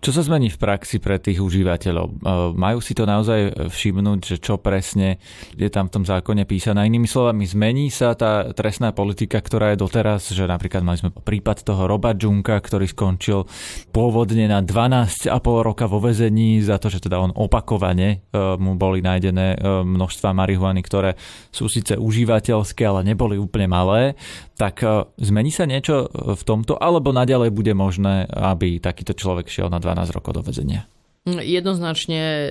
Čo 0.00 0.16
sa 0.16 0.24
zmení 0.24 0.48
v 0.48 0.56
praxi 0.56 0.96
pre 0.96 1.20
tých 1.20 1.44
užívateľov? 1.44 2.06
E, 2.08 2.14
majú 2.56 2.80
si 2.80 2.96
to 2.96 3.04
naozaj 3.04 3.68
všimnúť, 3.68 4.20
že 4.32 4.36
čo 4.40 4.56
presne 4.56 5.20
je 5.52 5.68
tam 5.68 5.92
v 5.92 6.00
tom 6.00 6.04
zákone 6.08 6.48
písané? 6.48 6.88
Inými 6.88 7.04
slovami, 7.04 7.44
zmení 7.44 7.92
sa 7.92 8.16
tá 8.16 8.48
trestná 8.56 8.96
politika, 8.96 9.36
ktorá 9.44 9.76
je 9.76 9.84
doteraz, 9.84 10.32
že 10.32 10.48
napríklad 10.48 10.80
mali 10.80 11.04
sme 11.04 11.12
prípad 11.12 11.68
toho 11.68 11.84
Roba 11.84 12.16
Junka, 12.16 12.56
ktorý 12.56 12.88
skončil 12.88 13.44
pôvodne 13.92 14.48
na 14.48 14.64
12,5 14.64 15.36
roka 15.68 15.84
vo 15.84 16.00
vezení 16.00 16.64
za 16.64 16.80
to, 16.80 16.88
že 16.88 17.04
teda 17.04 17.20
on 17.20 17.36
opakovane 17.36 18.24
e, 18.32 18.56
mu 18.56 18.80
boli 18.80 19.04
nájdené 19.04 19.60
e, 19.60 19.84
množstva 19.84 20.32
marihuany, 20.32 20.80
ktoré 20.80 21.12
sú 21.52 21.68
síce 21.68 22.00
užívateľské, 22.00 22.88
ale 22.88 23.04
neboli 23.04 23.36
úplne 23.36 23.68
malé. 23.68 24.16
Tak 24.56 24.84
zmení 25.16 25.48
sa 25.48 25.64
niečo 25.64 26.04
v 26.12 26.42
tomto, 26.44 26.76
alebo 26.76 27.16
naďalej 27.16 27.48
bude 27.48 27.72
možné, 27.72 28.28
aby 28.28 28.76
takýto 28.76 29.16
človek 29.16 29.48
šiel 29.48 29.72
na 29.72 29.80
12 29.80 29.89
rokov 29.96 30.38
do 30.38 30.42
väzenia. 30.44 30.86
Jednoznačne 31.28 32.22
e, 32.22 32.48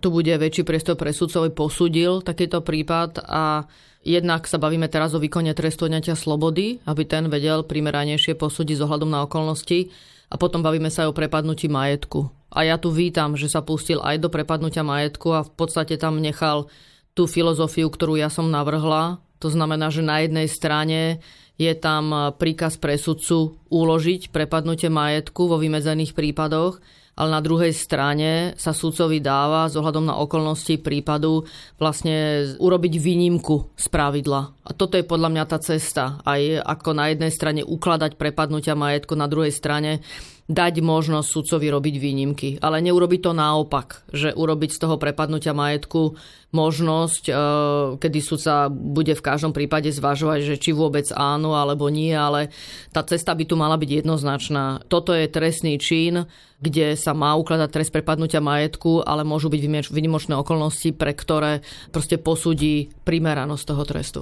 tu 0.00 0.08
bude 0.08 0.32
väčší 0.32 0.64
priestor 0.64 0.96
pre 0.96 1.12
sudcov, 1.12 1.44
posúdil 1.52 2.24
takýto 2.24 2.64
prípad 2.64 3.20
a 3.20 3.68
jednak 4.00 4.48
sa 4.48 4.56
bavíme 4.56 4.88
teraz 4.88 5.12
o 5.12 5.20
výkone 5.20 5.52
trestu 5.52 5.92
odňatia 5.92 6.16
slobody, 6.16 6.80
aby 6.88 7.04
ten 7.04 7.28
vedel 7.28 7.68
primeranejšie 7.68 8.32
posúdiť 8.32 8.80
s 8.80 8.84
ohľadom 8.88 9.12
na 9.12 9.28
okolnosti 9.28 9.92
a 10.32 10.40
potom 10.40 10.64
bavíme 10.64 10.88
sa 10.88 11.04
aj 11.04 11.12
o 11.12 11.16
prepadnutí 11.16 11.68
majetku. 11.68 12.32
A 12.48 12.64
ja 12.64 12.80
tu 12.80 12.88
vítam, 12.88 13.36
že 13.36 13.52
sa 13.52 13.60
pustil 13.60 14.00
aj 14.00 14.24
do 14.24 14.32
prepadnutia 14.32 14.80
majetku 14.80 15.28
a 15.36 15.44
v 15.44 15.52
podstate 15.52 16.00
tam 16.00 16.16
nechal 16.16 16.72
tú 17.12 17.28
filozofiu, 17.28 17.92
ktorú 17.92 18.16
ja 18.16 18.32
som 18.32 18.48
navrhla. 18.48 19.20
To 19.44 19.52
znamená, 19.52 19.92
že 19.92 20.00
na 20.00 20.24
jednej 20.24 20.48
strane 20.48 21.20
je 21.58 21.72
tam 21.74 22.32
príkaz 22.38 22.78
pre 22.78 22.94
sudcu 22.94 23.58
uložiť 23.66 24.30
prepadnutie 24.30 24.86
majetku 24.88 25.50
vo 25.50 25.58
vymedzených 25.58 26.14
prípadoch, 26.14 26.78
ale 27.18 27.34
na 27.34 27.42
druhej 27.42 27.74
strane 27.74 28.54
sa 28.54 28.70
sudcovi 28.70 29.18
dáva 29.18 29.66
z 29.66 29.82
ohľadom 29.82 30.06
na 30.06 30.14
okolnosti 30.22 30.78
prípadu 30.78 31.42
vlastne 31.74 32.46
urobiť 32.62 32.94
výnimku 33.02 33.74
z 33.74 33.86
pravidla. 33.90 34.54
A 34.62 34.70
toto 34.70 34.94
je 34.94 35.02
podľa 35.02 35.34
mňa 35.34 35.44
tá 35.50 35.58
cesta. 35.58 36.22
Aj 36.22 36.38
ako 36.62 36.94
na 36.94 37.10
jednej 37.10 37.34
strane 37.34 37.66
ukladať 37.66 38.14
prepadnutia 38.14 38.78
majetku, 38.78 39.18
na 39.18 39.26
druhej 39.26 39.50
strane 39.50 39.98
dať 40.48 40.80
možnosť 40.80 41.28
sudcovi 41.28 41.68
robiť 41.68 41.94
výnimky. 42.00 42.48
Ale 42.64 42.80
neurobiť 42.80 43.20
to 43.20 43.32
naopak, 43.36 44.08
že 44.08 44.32
urobiť 44.32 44.70
z 44.72 44.80
toho 44.80 44.96
prepadnutia 44.96 45.52
majetku 45.52 46.16
možnosť, 46.56 47.22
e, 47.28 47.32
kedy 48.00 48.18
sudca 48.24 48.72
bude 48.72 49.12
v 49.12 49.20
každom 49.20 49.52
prípade 49.52 49.92
zvažovať, 49.92 50.48
že 50.48 50.56
či 50.56 50.72
vôbec 50.72 51.04
áno 51.12 51.52
alebo 51.52 51.92
nie, 51.92 52.16
ale 52.16 52.48
tá 52.96 53.04
cesta 53.04 53.36
by 53.36 53.44
tu 53.44 53.60
mala 53.60 53.76
byť 53.76 54.00
jednoznačná. 54.00 54.88
Toto 54.88 55.12
je 55.12 55.28
trestný 55.28 55.76
čin, 55.76 56.24
kde 56.64 56.96
sa 56.96 57.12
má 57.12 57.36
ukladať 57.36 57.68
trest 57.68 57.92
prepadnutia 57.92 58.40
majetku, 58.40 59.04
ale 59.04 59.28
môžu 59.28 59.52
byť 59.52 59.92
vynimočné 59.92 60.32
okolnosti, 60.32 60.96
pre 60.96 61.12
ktoré 61.12 61.60
proste 61.92 62.16
posúdi 62.16 62.88
primeranosť 63.04 63.64
toho 63.68 63.84
trestu. 63.84 64.20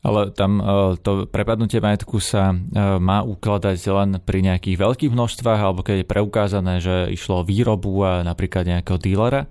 Ale 0.00 0.32
tam 0.32 0.60
e, 0.60 0.64
to 1.04 1.28
prepadnutie 1.28 1.76
majetku 1.76 2.24
sa 2.24 2.56
e, 2.56 2.56
má 2.96 3.20
ukladať 3.20 3.76
len 3.92 4.10
pri 4.24 4.40
nejakých 4.40 4.80
veľkých 4.80 5.12
množstvách, 5.12 5.60
alebo 5.60 5.84
keď 5.84 6.02
je 6.02 6.10
preukázané, 6.10 6.74
že 6.80 7.12
išlo 7.12 7.44
o 7.44 7.46
výrobu 7.46 8.00
a 8.00 8.24
napríklad 8.24 8.64
nejakého 8.64 8.96
dílera? 8.96 9.44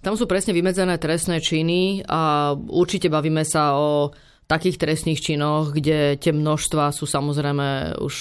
Tam 0.00 0.14
sú 0.14 0.30
presne 0.30 0.54
vymedzené 0.54 0.96
trestné 0.96 1.42
činy 1.42 2.06
a 2.06 2.54
určite 2.54 3.10
bavíme 3.10 3.42
sa 3.42 3.76
o 3.76 4.14
takých 4.48 4.78
trestných 4.78 5.20
činoch, 5.20 5.74
kde 5.74 6.16
tie 6.16 6.32
množstva 6.34 6.90
sú 6.94 7.04
samozrejme 7.06 7.98
už 8.02 8.14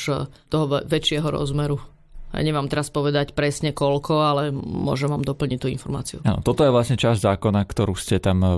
toho 0.51 0.65
väčšieho 0.85 1.25
rozmeru. 1.25 1.81
Ja 2.29 2.45
nemám 2.45 2.69
teraz 2.69 2.93
povedať 2.93 3.33
presne 3.33 3.73
koľko, 3.73 4.13
ale 4.21 4.53
môžem 4.53 5.09
vám 5.09 5.25
doplniť 5.25 5.57
tú 5.57 5.65
informáciu. 5.65 6.21
Ano, 6.21 6.45
toto 6.45 6.61
je 6.61 6.69
vlastne 6.69 6.93
časť 6.93 7.25
zákona, 7.25 7.65
ktorú 7.65 7.97
ste 7.97 8.21
tam 8.21 8.37
e, 8.45 8.49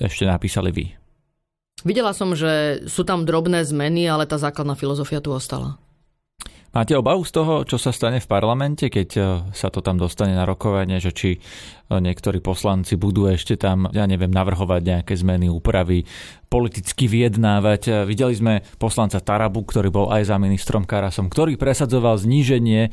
ešte 0.00 0.24
napísali 0.24 0.72
vy. 0.72 1.01
Videla 1.80 2.12
som, 2.12 2.36
že 2.36 2.84
sú 2.86 3.02
tam 3.02 3.24
drobné 3.24 3.64
zmeny, 3.64 4.06
ale 4.06 4.28
tá 4.28 4.36
základná 4.36 4.76
filozofia 4.76 5.24
tu 5.24 5.32
ostala. 5.32 5.80
Máte 6.72 6.96
obavu 6.96 7.20
z 7.20 7.32
toho, 7.36 7.54
čo 7.68 7.76
sa 7.76 7.92
stane 7.92 8.16
v 8.16 8.30
parlamente, 8.30 8.88
keď 8.88 9.08
e, 9.12 9.22
sa 9.52 9.68
to 9.68 9.84
tam 9.84 10.00
dostane 10.00 10.32
na 10.32 10.48
rokovanie, 10.48 11.04
že 11.04 11.12
či 11.12 11.36
niektorí 11.90 12.38
poslanci 12.44 12.94
budú 13.00 13.26
ešte 13.26 13.58
tam, 13.58 13.90
ja 13.90 14.06
neviem, 14.06 14.30
navrhovať 14.30 14.82
nejaké 14.84 15.14
zmeny, 15.16 15.48
úpravy, 15.48 16.04
politicky 16.52 17.08
vyjednávať. 17.08 18.04
Videli 18.04 18.36
sme 18.36 18.60
poslanca 18.76 19.24
Tarabu, 19.24 19.64
ktorý 19.64 19.88
bol 19.88 20.12
aj 20.12 20.28
za 20.28 20.36
ministrom 20.36 20.84
Karasom, 20.84 21.32
ktorý 21.32 21.56
presadzoval 21.56 22.20
zníženie 22.20 22.92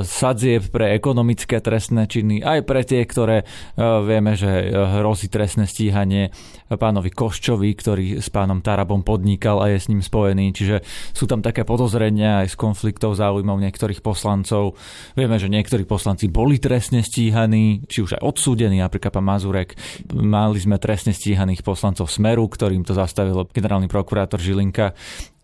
sadzieb 0.00 0.72
pre 0.72 0.96
ekonomické 0.96 1.60
trestné 1.60 2.08
činy, 2.08 2.40
aj 2.40 2.64
pre 2.64 2.80
tie, 2.88 3.04
ktoré 3.04 3.44
vieme, 3.76 4.32
že 4.32 4.72
hrozí 4.72 5.28
trestné 5.28 5.68
stíhanie 5.68 6.32
pánovi 6.72 7.12
Koščovi, 7.12 7.68
ktorý 7.76 8.06
s 8.24 8.32
pánom 8.32 8.64
Tarabom 8.64 9.04
podnikal 9.04 9.60
a 9.60 9.76
je 9.76 9.78
s 9.78 9.92
ním 9.92 10.00
spojený. 10.00 10.56
Čiže 10.56 10.80
sú 11.12 11.28
tam 11.28 11.44
také 11.44 11.68
podozrenia 11.68 12.48
aj 12.48 12.56
z 12.56 12.56
konfliktov 12.56 13.12
záujmov 13.12 13.60
niektorých 13.60 14.00
poslancov. 14.00 14.72
Vieme, 15.12 15.36
že 15.36 15.52
niektorí 15.52 15.84
poslanci 15.84 16.32
boli 16.32 16.56
trestne 16.56 17.04
stíhaní, 17.04 17.84
či 17.92 18.00
už 18.00 18.16
aj 18.16 18.24
odsúdení, 18.26 18.82
napríklad 18.82 19.14
pán 19.14 19.26
Mazurek. 19.26 19.78
Mali 20.10 20.58
sme 20.58 20.82
trestne 20.82 21.14
stíhaných 21.14 21.62
poslancov 21.62 22.10
Smeru, 22.10 22.50
ktorým 22.50 22.82
to 22.82 22.92
zastavil 22.92 23.46
generálny 23.54 23.86
prokurátor 23.86 24.42
Žilinka. 24.42 24.92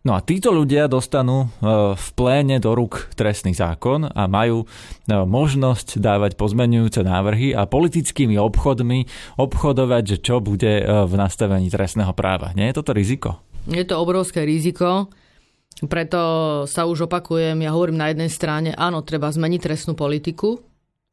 No 0.03 0.19
a 0.19 0.21
títo 0.21 0.51
ľudia 0.51 0.91
dostanú 0.91 1.47
e, 1.47 1.49
v 1.95 2.07
pléne 2.19 2.59
do 2.59 2.75
rúk 2.75 3.15
trestný 3.15 3.55
zákon 3.55 4.11
a 4.11 4.27
majú 4.27 4.67
e, 4.67 5.15
možnosť 5.15 6.03
dávať 6.03 6.35
pozmenujúce 6.35 7.07
návrhy 7.07 7.55
a 7.55 7.71
politickými 7.71 8.35
obchodmi 8.35 9.07
obchodovať, 9.39 10.03
že 10.03 10.17
čo 10.19 10.43
bude 10.43 10.83
e, 10.83 10.85
v 11.07 11.15
nastavení 11.15 11.71
trestného 11.71 12.11
práva. 12.19 12.51
Nie 12.59 12.75
je 12.75 12.83
toto 12.83 12.91
riziko? 12.91 13.39
Je 13.71 13.87
to 13.87 13.95
obrovské 14.03 14.43
riziko. 14.43 15.07
Preto 15.87 16.21
sa 16.67 16.83
už 16.91 17.07
opakujem, 17.07 17.63
ja 17.63 17.71
hovorím 17.71 18.03
na 18.03 18.11
jednej 18.11 18.31
strane, 18.31 18.71
áno, 18.75 19.07
treba 19.07 19.31
zmeniť 19.31 19.61
trestnú 19.63 19.95
politiku, 19.95 20.59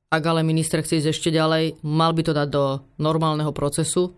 ak 0.10 0.24
ale 0.26 0.42
minister 0.42 0.82
chce 0.82 1.06
ísť 1.06 1.10
ešte 1.14 1.30
ďalej, 1.30 1.86
mal 1.86 2.12
by 2.18 2.22
to 2.26 2.34
dať 2.34 2.50
do 2.50 2.82
normálneho 2.98 3.54
procesu, 3.54 4.18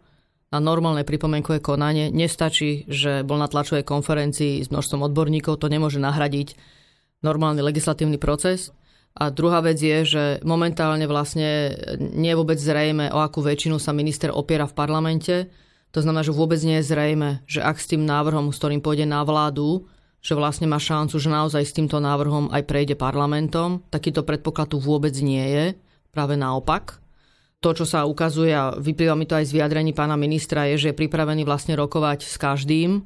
na 0.51 0.59
normálne 0.59 1.07
pripomienkové 1.07 1.63
konanie. 1.63 2.11
Nestačí, 2.11 2.83
že 2.91 3.23
bol 3.23 3.39
na 3.39 3.47
tlačovej 3.47 3.87
konferencii 3.87 4.59
s 4.59 4.67
množstvom 4.67 5.07
odborníkov, 5.07 5.55
to 5.59 5.71
nemôže 5.71 5.99
nahradiť 5.99 6.59
normálny 7.23 7.63
legislatívny 7.63 8.19
proces. 8.19 8.75
A 9.15 9.31
druhá 9.31 9.59
vec 9.63 9.79
je, 9.79 10.03
že 10.03 10.23
momentálne 10.43 11.03
vlastne 11.07 11.75
nie 11.99 12.31
je 12.31 12.39
vôbec 12.39 12.59
zrejme, 12.59 13.11
o 13.11 13.19
akú 13.19 13.43
väčšinu 13.43 13.79
sa 13.79 13.95
minister 13.95 14.31
opiera 14.31 14.67
v 14.67 14.75
parlamente. 14.75 15.35
To 15.91 15.99
znamená, 15.99 16.23
že 16.23 16.35
vôbec 16.35 16.59
nie 16.63 16.79
je 16.79 16.87
zrejme, 16.87 17.43
že 17.47 17.59
ak 17.59 17.75
s 17.75 17.91
tým 17.91 18.07
návrhom, 18.07 18.51
s 18.51 18.59
ktorým 18.59 18.79
pôjde 18.79 19.03
na 19.03 19.23
vládu, 19.27 19.87
že 20.21 20.37
vlastne 20.37 20.69
má 20.69 20.77
šancu, 20.77 21.17
že 21.17 21.33
naozaj 21.33 21.65
s 21.65 21.75
týmto 21.75 21.97
návrhom 21.97 22.53
aj 22.53 22.63
prejde 22.69 22.93
parlamentom. 22.93 23.81
Takýto 23.89 24.21
predpoklad 24.21 24.69
tu 24.69 24.77
vôbec 24.77 25.17
nie 25.17 25.41
je. 25.41 25.65
Práve 26.13 26.37
naopak 26.37 27.01
to, 27.61 27.77
čo 27.77 27.85
sa 27.85 28.09
ukazuje, 28.09 28.49
a 28.53 28.73
vyplýva 28.73 29.13
mi 29.13 29.29
to 29.29 29.37
aj 29.37 29.45
z 29.45 29.53
vyjadrení 29.53 29.93
pána 29.93 30.17
ministra, 30.17 30.65
je, 30.73 30.81
že 30.81 30.87
je 30.91 30.99
pripravený 30.99 31.45
vlastne 31.45 31.77
rokovať 31.77 32.25
s 32.25 32.35
každým, 32.41 33.05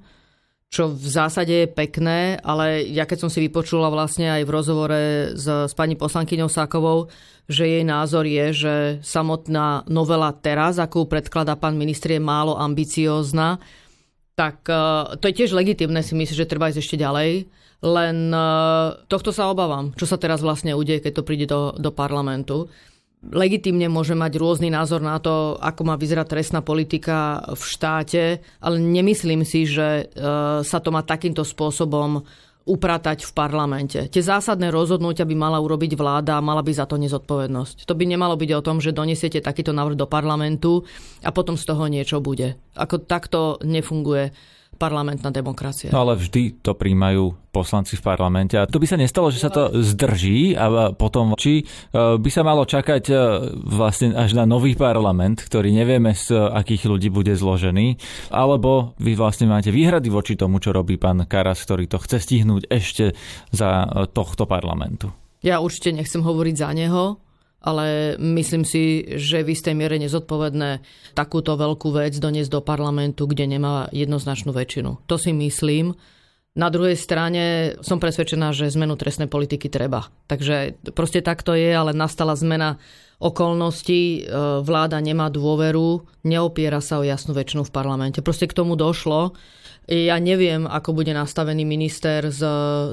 čo 0.71 0.91
v 0.91 1.07
zásade 1.07 1.51
je 1.51 1.67
pekné, 1.71 2.39
ale 2.39 2.87
ja 2.87 3.03
keď 3.03 3.27
som 3.27 3.29
si 3.31 3.43
vypočula 3.43 3.91
vlastne 3.91 4.31
aj 4.31 4.43
v 4.47 4.53
rozhovore 4.55 5.01
s, 5.35 5.45
s 5.45 5.73
pani 5.75 5.99
poslankyňou 5.99 6.47
Sákovou, 6.47 7.11
že 7.45 7.67
jej 7.67 7.83
názor 7.85 8.25
je, 8.25 8.45
že 8.51 8.75
samotná 9.05 9.85
novela 9.91 10.31
teraz, 10.33 10.81
akú 10.81 11.05
predkladá 11.05 11.59
pán 11.59 11.77
minister, 11.77 12.17
je 12.17 12.23
málo 12.23 12.57
ambiciózna, 12.57 13.61
tak 14.35 14.67
uh, 14.67 15.15
to 15.17 15.31
je 15.31 15.37
tiež 15.43 15.55
legitimné 15.55 16.03
si 16.03 16.13
myslím, 16.13 16.37
že 16.37 16.51
treba 16.51 16.67
ísť 16.67 16.79
ešte 16.83 16.99
ďalej. 16.99 17.47
Len 17.83 18.17
uh, 18.31 18.99
tohto 19.07 19.31
sa 19.31 19.51
obávam, 19.51 19.95
čo 19.95 20.07
sa 20.07 20.19
teraz 20.19 20.43
vlastne 20.43 20.75
udeje, 20.75 21.03
keď 21.03 21.13
to 21.19 21.27
príde 21.27 21.45
do, 21.47 21.75
do 21.75 21.91
parlamentu 21.91 22.67
legitimne 23.31 23.89
môže 23.89 24.13
mať 24.13 24.37
rôzny 24.37 24.69
názor 24.69 25.01
na 25.01 25.17
to, 25.17 25.57
ako 25.57 25.81
má 25.87 25.95
vyzerať 25.97 26.27
trestná 26.29 26.61
politika 26.61 27.41
v 27.49 27.63
štáte, 27.63 28.23
ale 28.61 28.77
nemyslím 28.77 29.41
si, 29.41 29.65
že 29.65 30.05
e, 30.05 30.21
sa 30.61 30.77
to 30.77 30.93
má 30.93 31.01
takýmto 31.01 31.41
spôsobom 31.41 32.21
upratať 32.65 33.29
v 33.29 33.31
parlamente. 33.37 33.99
Tie 34.09 34.25
zásadné 34.25 34.73
rozhodnutia 34.73 35.21
by 35.21 35.37
mala 35.37 35.61
urobiť 35.61 35.93
vláda 35.93 36.41
a 36.41 36.45
mala 36.45 36.65
by 36.65 36.73
za 36.73 36.89
to 36.89 36.97
nezodpovednosť. 36.97 37.85
To 37.85 37.93
by 37.93 38.09
nemalo 38.09 38.33
byť 38.33 38.49
o 38.57 38.65
tom, 38.65 38.81
že 38.81 38.89
donesiete 38.89 39.37
takýto 39.37 39.69
návrh 39.69 39.93
do 39.93 40.09
parlamentu 40.09 40.81
a 41.21 41.29
potom 41.29 41.61
z 41.61 41.65
toho 41.69 41.85
niečo 41.85 42.17
bude. 42.25 42.57
Ako 42.73 43.05
takto 43.05 43.61
nefunguje 43.61 44.33
parlamentná 44.75 45.31
demokracia. 45.31 45.89
No 45.89 46.05
ale 46.05 46.19
vždy 46.19 46.61
to 46.61 46.75
príjmajú 46.75 47.33
poslanci 47.55 47.95
v 47.95 48.03
parlamente. 48.03 48.59
A 48.59 48.67
to 48.67 48.83
by 48.83 48.87
sa 48.87 48.99
nestalo, 48.99 49.31
že 49.31 49.39
sa 49.39 49.47
to 49.47 49.71
zdrží 49.79 50.59
a 50.59 50.91
potom, 50.91 51.39
či 51.39 51.63
e, 51.63 52.19
by 52.19 52.29
sa 52.29 52.43
malo 52.43 52.67
čakať 52.67 53.03
e, 53.07 53.15
vlastne 53.63 54.11
až 54.11 54.35
na 54.35 54.43
nový 54.43 54.75
parlament, 54.75 55.39
ktorý 55.39 55.71
nevieme 55.71 56.11
z 56.11 56.35
akých 56.35 56.91
ľudí 56.91 57.07
bude 57.07 57.31
zložený, 57.31 57.95
alebo 58.35 58.91
vy 58.99 59.15
vlastne 59.15 59.47
máte 59.47 59.71
výhrady 59.71 60.11
voči 60.11 60.35
tomu, 60.35 60.59
čo 60.59 60.75
robí 60.75 60.99
pán 60.99 61.23
Karas, 61.23 61.63
ktorý 61.63 61.87
to 61.87 62.03
chce 62.03 62.27
stihnúť 62.27 62.67
ešte 62.67 63.15
za 63.55 63.87
e, 63.87 64.11
tohto 64.11 64.43
parlamentu. 64.43 65.15
Ja 65.45 65.61
určite 65.61 65.93
nechcem 65.93 66.25
hovoriť 66.25 66.55
za 66.57 66.73
neho, 66.75 67.21
ale 67.65 68.13
myslím 68.21 68.61
si, 68.61 69.01
že 69.17 69.41
v 69.41 69.57
istej 69.57 69.73
miere 69.73 69.97
nezodpovedné 69.97 70.85
takúto 71.17 71.57
veľkú 71.57 71.89
vec 71.97 72.13
doniesť 72.13 72.53
do 72.53 72.61
parlamentu, 72.61 73.25
kde 73.25 73.57
nemá 73.57 73.89
jednoznačnú 73.89 74.53
väčšinu. 74.53 75.09
To 75.09 75.17
si 75.17 75.33
myslím. 75.33 75.97
Na 76.55 76.71
druhej 76.71 76.95
strane 76.95 77.75
som 77.83 77.99
presvedčená, 77.99 78.55
že 78.55 78.71
zmenu 78.71 78.95
trestnej 78.95 79.27
politiky 79.27 79.67
treba. 79.67 80.07
Takže 80.29 80.79
proste 80.95 81.19
takto 81.19 81.51
je, 81.51 81.73
ale 81.73 81.91
nastala 81.91 82.31
zmena 82.37 82.79
okolností, 83.19 84.23
e, 84.23 84.31
vláda 84.63 85.01
nemá 85.03 85.27
dôveru, 85.27 86.05
neopiera 86.23 86.79
sa 86.79 87.01
o 87.01 87.03
jasnú 87.03 87.35
väčšinu 87.35 87.67
v 87.67 87.73
parlamente. 87.75 88.23
Proste 88.23 88.47
k 88.47 88.55
tomu 88.55 88.79
došlo. 88.79 89.35
Ja 89.91 90.17
neviem, 90.17 90.63
ako 90.63 90.95
bude 90.95 91.11
nastavený 91.11 91.67
minister 91.67 92.31
s, 92.31 92.41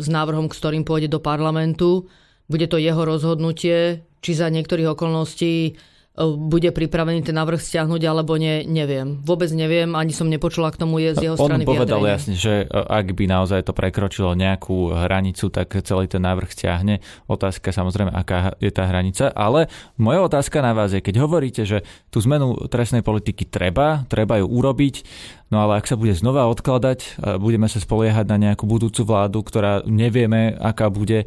s 0.01 0.07
návrhom, 0.11 0.51
ktorým 0.51 0.83
pôjde 0.83 1.09
do 1.13 1.23
parlamentu. 1.23 2.11
Bude 2.51 2.67
to 2.67 2.77
jeho 2.77 3.01
rozhodnutie, 3.07 4.05
či 4.23 4.39
za 4.39 4.47
niektorých 4.49 4.95
okolností 4.95 5.75
E, 6.13 6.29
bude 6.29 6.69
pripravený 6.69 7.25
ten 7.25 7.33
návrh 7.33 7.57
stiahnuť 7.57 8.03
alebo 8.05 8.37
nie, 8.37 8.69
neviem. 8.69 9.25
Vôbec 9.25 9.49
neviem, 9.57 9.97
ani 9.97 10.13
som 10.13 10.29
nepočula 10.29 10.69
k 10.69 10.85
tomu 10.85 11.01
je 11.01 11.17
z 11.17 11.25
jeho 11.25 11.37
On 11.41 11.49
strany 11.49 11.65
povedal 11.65 12.05
vyjadrenie. 12.05 12.13
jasne, 12.13 12.35
že 12.37 12.55
e, 12.63 12.67
ak 12.69 13.17
by 13.17 13.25
naozaj 13.25 13.65
to 13.65 13.73
prekročilo 13.73 14.37
nejakú 14.37 14.93
hranicu, 14.93 15.49
tak 15.49 15.73
celý 15.81 16.13
ten 16.13 16.21
návrh 16.21 16.53
stiahne. 16.53 17.01
Otázka 17.33 17.73
samozrejme, 17.73 18.13
aká 18.13 18.53
je 18.61 18.69
tá 18.69 18.85
hranica. 18.85 19.33
Ale 19.33 19.73
moja 19.97 20.21
otázka 20.21 20.61
na 20.61 20.77
vás 20.77 20.93
je, 20.93 21.01
keď 21.01 21.17
hovoríte, 21.25 21.65
že 21.65 21.81
tú 22.13 22.21
zmenu 22.21 22.69
trestnej 22.69 23.01
politiky 23.01 23.49
treba, 23.49 24.05
treba 24.13 24.37
ju 24.37 24.45
urobiť, 24.53 25.09
no 25.49 25.65
ale 25.65 25.81
ak 25.81 25.89
sa 25.89 25.97
bude 25.97 26.13
znova 26.13 26.45
odkladať, 26.53 27.25
budeme 27.41 27.73
sa 27.73 27.81
spoliehať 27.81 28.29
na 28.29 28.37
nejakú 28.37 28.69
budúcu 28.69 29.01
vládu, 29.09 29.41
ktorá 29.41 29.81
nevieme, 29.89 30.53
aká 30.61 30.93
bude, 30.93 31.25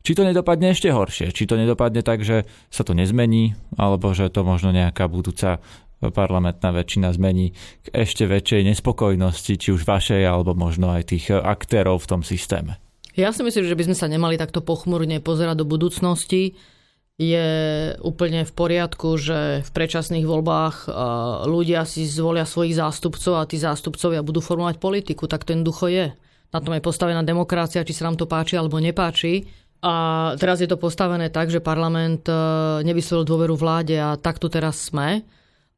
či 0.00 0.12
to 0.16 0.24
nedopadne 0.24 0.72
ešte 0.72 0.88
horšie, 0.88 1.32
či 1.36 1.44
to 1.44 1.60
nedopadne 1.60 2.00
tak, 2.00 2.24
že 2.24 2.48
sa 2.72 2.82
to 2.82 2.96
nezmení, 2.96 3.58
alebo 3.76 4.16
že 4.16 4.32
to 4.32 4.44
možno 4.44 4.72
nejaká 4.72 5.06
budúca 5.06 5.60
parlamentná 6.00 6.72
väčšina 6.72 7.12
zmení 7.12 7.52
k 7.84 7.86
ešte 7.92 8.24
väčšej 8.24 8.72
nespokojnosti, 8.72 9.52
či 9.60 9.68
už 9.76 9.84
vašej, 9.84 10.24
alebo 10.24 10.56
možno 10.56 10.88
aj 10.96 11.12
tých 11.12 11.28
aktérov 11.28 12.00
v 12.00 12.08
tom 12.08 12.20
systéme. 12.24 12.80
Ja 13.12 13.36
si 13.36 13.44
myslím, 13.44 13.68
že 13.68 13.76
by 13.76 13.84
sme 13.90 13.96
sa 13.98 14.08
nemali 14.08 14.40
takto 14.40 14.64
pochmurne 14.64 15.20
pozerať 15.20 15.60
do 15.60 15.68
budúcnosti. 15.68 16.56
Je 17.20 17.48
úplne 18.00 18.48
v 18.48 18.52
poriadku, 18.56 19.20
že 19.20 19.60
v 19.60 19.70
predčasných 19.76 20.24
voľbách 20.24 20.88
ľudia 21.44 21.84
si 21.84 22.08
zvolia 22.08 22.48
svojich 22.48 22.80
zástupcov 22.80 23.36
a 23.36 23.44
tí 23.44 23.60
zástupcovia 23.60 24.24
budú 24.24 24.40
formovať 24.40 24.80
politiku. 24.80 25.28
Tak 25.28 25.44
to 25.44 25.52
jednoducho 25.52 25.92
je. 25.92 26.16
Na 26.48 26.64
tom 26.64 26.72
je 26.72 26.80
postavená 26.80 27.20
demokracia, 27.20 27.84
či 27.84 27.92
sa 27.92 28.08
nám 28.08 28.16
to 28.16 28.24
páči 28.24 28.56
alebo 28.56 28.80
nepáči. 28.80 29.44
A 29.80 29.94
teraz 30.36 30.60
je 30.60 30.68
to 30.68 30.76
postavené 30.76 31.32
tak, 31.32 31.48
že 31.48 31.64
parlament 31.64 32.28
e, 32.28 32.36
nevyslovil 32.84 33.24
dôveru 33.24 33.56
vláde 33.56 33.96
a 33.96 34.20
tak 34.20 34.36
tu 34.36 34.52
teraz 34.52 34.76
sme. 34.76 35.24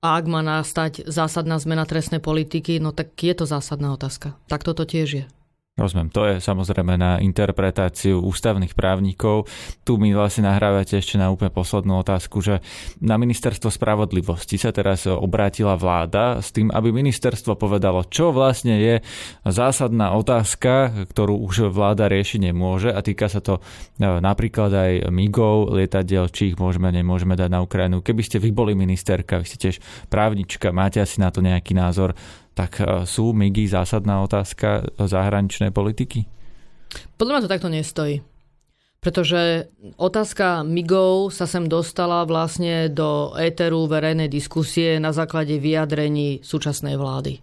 A 0.03 0.19
ak 0.19 0.25
má 0.27 0.43
nastať 0.43 1.07
zásadná 1.07 1.55
zmena 1.62 1.87
trestnej 1.87 2.19
politiky, 2.19 2.83
no 2.83 2.91
tak 2.91 3.15
je 3.15 3.31
to 3.31 3.47
zásadná 3.47 3.95
otázka. 3.95 4.35
Tak 4.51 4.67
toto 4.67 4.83
tiež 4.83 5.09
je. 5.23 5.25
Rozumiem, 5.72 6.12
to 6.12 6.28
je 6.28 6.37
samozrejme 6.37 7.00
na 7.00 7.16
interpretáciu 7.16 8.20
ústavných 8.20 8.76
právnikov. 8.76 9.48
Tu 9.88 9.96
mi 9.96 10.12
vlastne 10.12 10.44
nahrávate 10.44 11.00
ešte 11.00 11.16
na 11.16 11.32
úplne 11.32 11.48
poslednú 11.48 11.96
otázku, 11.96 12.44
že 12.44 12.61
na 13.00 13.16
ministerstvo 13.16 13.72
spravodlivosti 13.72 14.61
sa 14.61 14.68
teraz 14.68 15.08
obrátila 15.08 15.80
vláda 15.80 16.44
s 16.44 16.52
tým, 16.52 16.68
aby 16.68 16.92
ministerstvo 16.92 17.56
povedalo, 17.56 18.04
čo 18.04 18.37
vlastne 18.37 18.85
je 18.85 18.94
zásadná 19.48 20.12
otázka, 20.12 21.08
ktorú 21.08 21.40
už 21.40 21.72
vláda 21.72 22.04
riešiť 22.04 22.52
nemôže 22.52 22.92
a 22.92 23.00
týka 23.00 23.32
sa 23.32 23.40
to 23.40 23.64
e, 23.96 24.04
napríklad 24.04 24.68
aj 24.76 24.92
MIGov, 25.08 25.72
lietadiel, 25.72 26.28
či 26.28 26.52
ich 26.52 26.61
môžeme, 26.61 26.92
nemôžeme 26.92 27.32
dať 27.32 27.48
na 27.48 27.64
Ukrajinu. 27.64 28.04
Keby 28.04 28.20
ste 28.20 28.37
vy 28.44 28.52
boli 28.52 28.76
ministerka, 28.76 29.40
vy 29.40 29.48
ste 29.48 29.56
tiež 29.56 29.80
právnička, 30.12 30.68
máte 30.68 31.00
asi 31.00 31.16
na 31.16 31.32
to 31.32 31.40
nejaký 31.40 31.72
názor, 31.72 32.12
tak 32.53 32.81
e, 32.81 33.09
sú 33.09 33.33
MIGI 33.33 33.73
zásadná 33.73 34.21
otázka 34.25 34.87
zahraničnej 35.01 35.73
politiky? 35.73 36.29
Podľa 37.17 37.33
mňa 37.33 37.43
to 37.45 37.53
takto 37.53 37.71
nestojí. 37.73 38.21
pretože 39.03 39.67
otázka 39.99 40.62
MIGov 40.62 41.35
sa 41.35 41.51
sem 41.51 41.67
dostala 41.67 42.23
vlastne 42.23 42.87
do 42.87 43.35
éteru 43.35 43.91
verejnej 43.91 44.31
diskusie 44.31 45.03
na 45.03 45.11
základe 45.11 45.59
vyjadrení 45.59 46.38
súčasnej 46.47 46.95
vlády. 46.95 47.43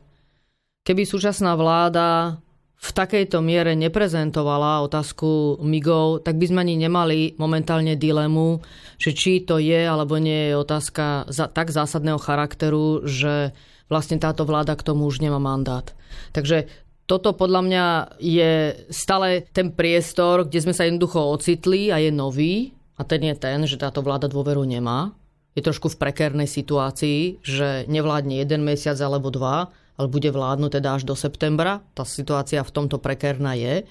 Keby 0.88 1.04
súčasná 1.04 1.60
vláda 1.60 2.39
v 2.80 2.89
takejto 2.95 3.43
miere 3.43 3.76
neprezentovala 3.76 4.88
otázku 4.88 5.60
MIGov, 5.60 6.24
tak 6.24 6.39
by 6.39 6.47
sme 6.47 6.64
ani 6.64 6.80
nemali 6.80 7.36
momentálne 7.36 7.99
dilemu, 7.99 8.64
že 8.95 9.12
či 9.12 9.43
to 9.43 9.60
je 9.60 9.84
alebo 9.84 10.16
nie 10.16 10.55
je 10.55 10.55
otázka 10.55 11.28
tak 11.51 11.76
zásadného 11.76 12.24
charakteru, 12.24 13.03
že 13.03 13.51
vlastne 13.89 14.21
táto 14.21 14.45
vláda 14.45 14.77
k 14.77 14.85
tomu 14.85 15.09
už 15.09 15.19
nemá 15.19 15.41
mandát. 15.41 15.91
Takže 16.31 16.69
toto 17.09 17.33
podľa 17.33 17.61
mňa 17.65 17.85
je 18.21 18.85
stále 18.93 19.49
ten 19.49 19.73
priestor, 19.73 20.45
kde 20.45 20.61
sme 20.61 20.77
sa 20.77 20.85
jednoducho 20.85 21.17
ocitli 21.17 21.89
a 21.89 21.97
je 21.97 22.13
nový. 22.13 22.77
A 22.99 23.07
ten 23.07 23.25
je 23.25 23.33
ten, 23.33 23.65
že 23.65 23.81
táto 23.81 24.05
vláda 24.05 24.29
dôveru 24.29 24.61
nemá. 24.61 25.17
Je 25.57 25.65
trošku 25.65 25.89
v 25.89 25.97
prekérnej 25.97 26.45
situácii, 26.45 27.41
že 27.41 27.89
nevládne 27.89 28.37
jeden 28.37 28.61
mesiac 28.61 28.99
alebo 29.01 29.33
dva, 29.33 29.73
ale 29.97 30.07
bude 30.07 30.29
vládnuť 30.29 30.71
teda 30.77 30.89
až 30.99 31.03
do 31.09 31.15
septembra. 31.17 31.81
Tá 31.97 32.05
situácia 32.05 32.61
v 32.61 32.71
tomto 32.75 33.01
prekérna 33.01 33.57
je. 33.57 33.87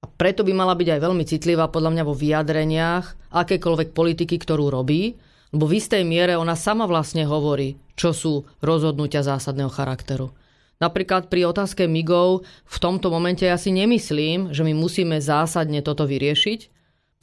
A 0.00 0.06
preto 0.06 0.46
by 0.46 0.52
mala 0.54 0.78
byť 0.78 0.88
aj 0.96 1.00
veľmi 1.02 1.24
citlivá 1.26 1.66
podľa 1.66 1.98
mňa 1.98 2.04
vo 2.06 2.14
vyjadreniach 2.14 3.34
akékoľvek 3.34 3.90
politiky, 3.90 4.36
ktorú 4.38 4.70
robí, 4.70 5.18
lebo 5.54 5.64
v 5.70 5.78
istej 5.78 6.02
miere 6.02 6.34
ona 6.34 6.58
sama 6.58 6.86
vlastne 6.86 7.26
hovorí, 7.26 7.78
čo 7.94 8.10
sú 8.12 8.46
rozhodnutia 8.62 9.22
zásadného 9.22 9.70
charakteru. 9.70 10.34
Napríklad 10.76 11.32
pri 11.32 11.48
otázke 11.48 11.88
migov 11.88 12.44
v 12.68 12.76
tomto 12.76 13.08
momente 13.08 13.48
ja 13.48 13.56
si 13.56 13.72
nemyslím, 13.72 14.52
že 14.52 14.60
my 14.60 14.76
musíme 14.76 15.16
zásadne 15.24 15.80
toto 15.80 16.04
vyriešiť, 16.04 16.75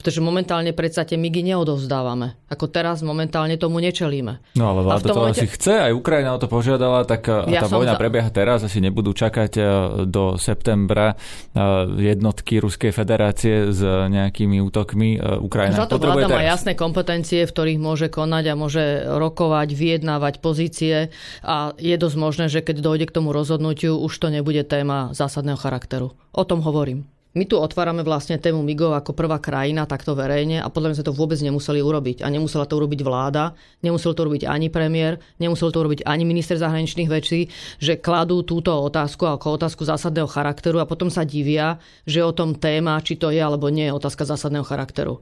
pretože 0.04 0.20
momentálne 0.20 0.76
predsa 0.76 1.08
tie 1.08 1.16
migy 1.16 1.40
neodovzdávame. 1.40 2.36
Ako 2.52 2.68
teraz 2.68 3.00
momentálne 3.00 3.56
tomu 3.56 3.80
nečelíme. 3.80 4.36
No 4.52 4.76
ale 4.76 4.84
vláda 4.84 5.08
to 5.08 5.16
momente... 5.16 5.40
asi 5.40 5.48
chce, 5.48 5.80
aj 5.80 5.92
Ukrajina 5.96 6.36
o 6.36 6.38
to 6.38 6.44
požiadala, 6.44 7.08
tak 7.08 7.24
ja 7.48 7.64
tá 7.64 7.72
vojna 7.72 7.96
za... 7.96 8.00
prebieha 8.04 8.28
teraz, 8.28 8.60
asi 8.68 8.84
nebudú 8.84 9.16
čakať 9.16 9.52
e, 9.56 9.62
do 10.04 10.36
septembra 10.36 11.16
e, 11.16 11.64
jednotky 12.04 12.60
Ruskej 12.60 12.92
federácie 12.92 13.72
s 13.72 13.80
nejakými 13.80 14.60
útokmi. 14.60 15.16
E, 15.16 15.40
Ukrajina 15.40 15.88
Za 15.88 15.88
to 15.88 15.96
vláda 15.96 16.28
teraz. 16.28 16.36
má 16.36 16.44
jasné 16.44 16.76
kompetencie, 16.76 17.48
v 17.48 17.54
ktorých 17.56 17.80
môže 17.80 18.12
konať 18.12 18.44
a 18.52 18.54
môže 18.60 18.84
rokovať, 19.08 19.72
vyjednávať 19.72 20.44
pozície 20.44 21.16
a 21.40 21.72
je 21.80 21.96
dosť 21.96 22.16
možné, 22.20 22.44
že 22.52 22.60
keď 22.60 22.84
dojde 22.84 23.08
k 23.08 23.16
tomu 23.16 23.32
rozhodnutiu, 23.32 23.96
už 23.96 24.12
to 24.20 24.28
nebude 24.28 24.68
téma 24.68 25.16
zásadného 25.16 25.56
charakteru. 25.56 26.12
O 26.36 26.44
tom 26.44 26.60
hovorím. 26.60 27.13
My 27.34 27.50
tu 27.50 27.58
otvárame 27.58 28.06
vlastne 28.06 28.38
tému 28.38 28.62
MIGO 28.62 28.94
ako 28.94 29.10
prvá 29.10 29.42
krajina 29.42 29.90
takto 29.90 30.14
verejne 30.14 30.62
a 30.62 30.70
podľa 30.70 30.94
mňa 30.94 30.98
sme 31.02 31.08
to 31.10 31.18
vôbec 31.18 31.38
nemuseli 31.42 31.82
urobiť. 31.82 32.22
A 32.22 32.30
nemusela 32.30 32.62
to 32.62 32.78
urobiť 32.78 33.02
vláda, 33.02 33.58
nemusel 33.82 34.14
to 34.14 34.22
urobiť 34.22 34.46
ani 34.46 34.70
premiér, 34.70 35.18
nemusel 35.42 35.74
to 35.74 35.82
urobiť 35.82 36.06
ani 36.06 36.22
minister 36.22 36.54
zahraničných 36.54 37.10
vecí, 37.10 37.50
že 37.82 37.98
kladú 37.98 38.46
túto 38.46 38.70
otázku 38.70 39.26
ako 39.26 39.58
otázku 39.58 39.82
zásadného 39.82 40.30
charakteru 40.30 40.78
a 40.78 40.86
potom 40.86 41.10
sa 41.10 41.26
divia, 41.26 41.82
že 42.06 42.22
o 42.22 42.30
tom 42.30 42.54
téma, 42.54 43.02
či 43.02 43.18
to 43.18 43.34
je 43.34 43.42
alebo 43.42 43.66
nie 43.66 43.90
je 43.90 43.98
otázka 43.98 44.30
zásadného 44.30 44.62
charakteru. 44.62 45.18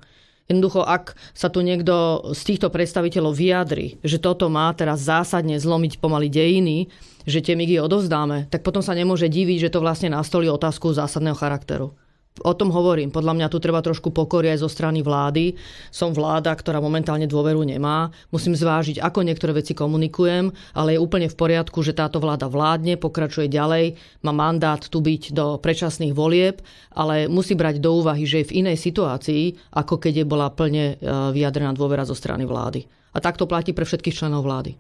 Jednoducho, 0.53 0.85
ak 0.85 1.17
sa 1.33 1.49
tu 1.49 1.65
niekto 1.65 2.29
z 2.37 2.41
týchto 2.45 2.69
predstaviteľov 2.69 3.33
vyjadri, 3.33 3.97
že 4.05 4.21
toto 4.21 4.53
má 4.53 4.69
teraz 4.77 5.01
zásadne 5.01 5.57
zlomiť 5.57 5.97
pomaly 5.97 6.29
dejiny, 6.29 6.93
že 7.27 7.45
tie 7.45 7.55
migy 7.55 7.79
odovzdáme, 7.79 8.51
tak 8.51 8.67
potom 8.67 8.81
sa 8.81 8.97
nemôže 8.97 9.31
diviť, 9.31 9.69
že 9.69 9.73
to 9.73 9.85
vlastne 9.85 10.13
nastolí 10.13 10.51
otázku 10.51 10.91
zásadného 10.95 11.39
charakteru. 11.39 11.95
O 12.41 12.57
tom 12.57 12.73
hovorím. 12.73 13.13
Podľa 13.13 13.37
mňa 13.37 13.53
tu 13.53 13.61
treba 13.61 13.85
trošku 13.85 14.09
pokory 14.09 14.57
aj 14.57 14.65
zo 14.65 14.69
strany 14.73 15.05
vlády. 15.05 15.53
Som 15.93 16.17
vláda, 16.17 16.49
ktorá 16.57 16.81
momentálne 16.81 17.29
dôveru 17.29 17.61
nemá. 17.61 18.09
Musím 18.33 18.57
zvážiť, 18.57 19.05
ako 19.05 19.21
niektoré 19.21 19.53
veci 19.53 19.77
komunikujem, 19.77 20.49
ale 20.73 20.97
je 20.97 21.03
úplne 21.05 21.29
v 21.29 21.37
poriadku, 21.37 21.85
že 21.85 21.93
táto 21.93 22.25
vláda 22.25 22.49
vládne, 22.49 22.97
pokračuje 22.97 23.53
ďalej, 23.53 24.01
má 24.25 24.33
mandát 24.33 24.81
tu 24.81 25.05
byť 25.05 25.37
do 25.37 25.61
predčasných 25.61 26.17
volieb, 26.17 26.65
ale 26.97 27.29
musí 27.29 27.53
brať 27.53 27.85
do 27.85 28.01
úvahy, 28.01 28.25
že 28.25 28.41
je 28.43 28.49
v 28.49 28.65
inej 28.65 28.81
situácii, 28.81 29.77
ako 29.77 30.01
keď 30.01 30.25
je 30.25 30.27
bola 30.27 30.49
plne 30.49 30.97
e, 30.97 31.05
vyjadrená 31.37 31.77
dôvera 31.77 32.09
zo 32.09 32.17
strany 32.17 32.49
vlády. 32.49 32.89
A 33.13 33.21
tak 33.21 33.37
to 33.37 33.45
platí 33.45 33.77
pre 33.77 33.85
všetkých 33.85 34.25
členov 34.25 34.49
vlády. 34.49 34.73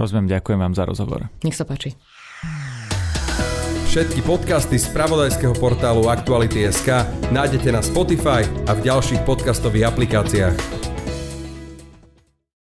Rozumiem, 0.00 0.32
ďakujem 0.32 0.56
vám 0.56 0.72
za 0.72 0.88
rozhovor. 0.88 1.28
Nech 1.44 1.52
sa 1.52 1.68
páči. 1.68 1.92
Všetky 3.90 4.24
podcasty 4.24 4.80
z 4.80 4.86
pravodajského 4.96 5.52
portálu 5.58 6.08
Aktuality.sk 6.08 7.04
nájdete 7.28 7.68
na 7.68 7.84
Spotify 7.84 8.46
a 8.64 8.72
v 8.72 8.86
ďalších 8.86 9.26
podcastových 9.28 9.92
aplikáciách. 9.92 10.79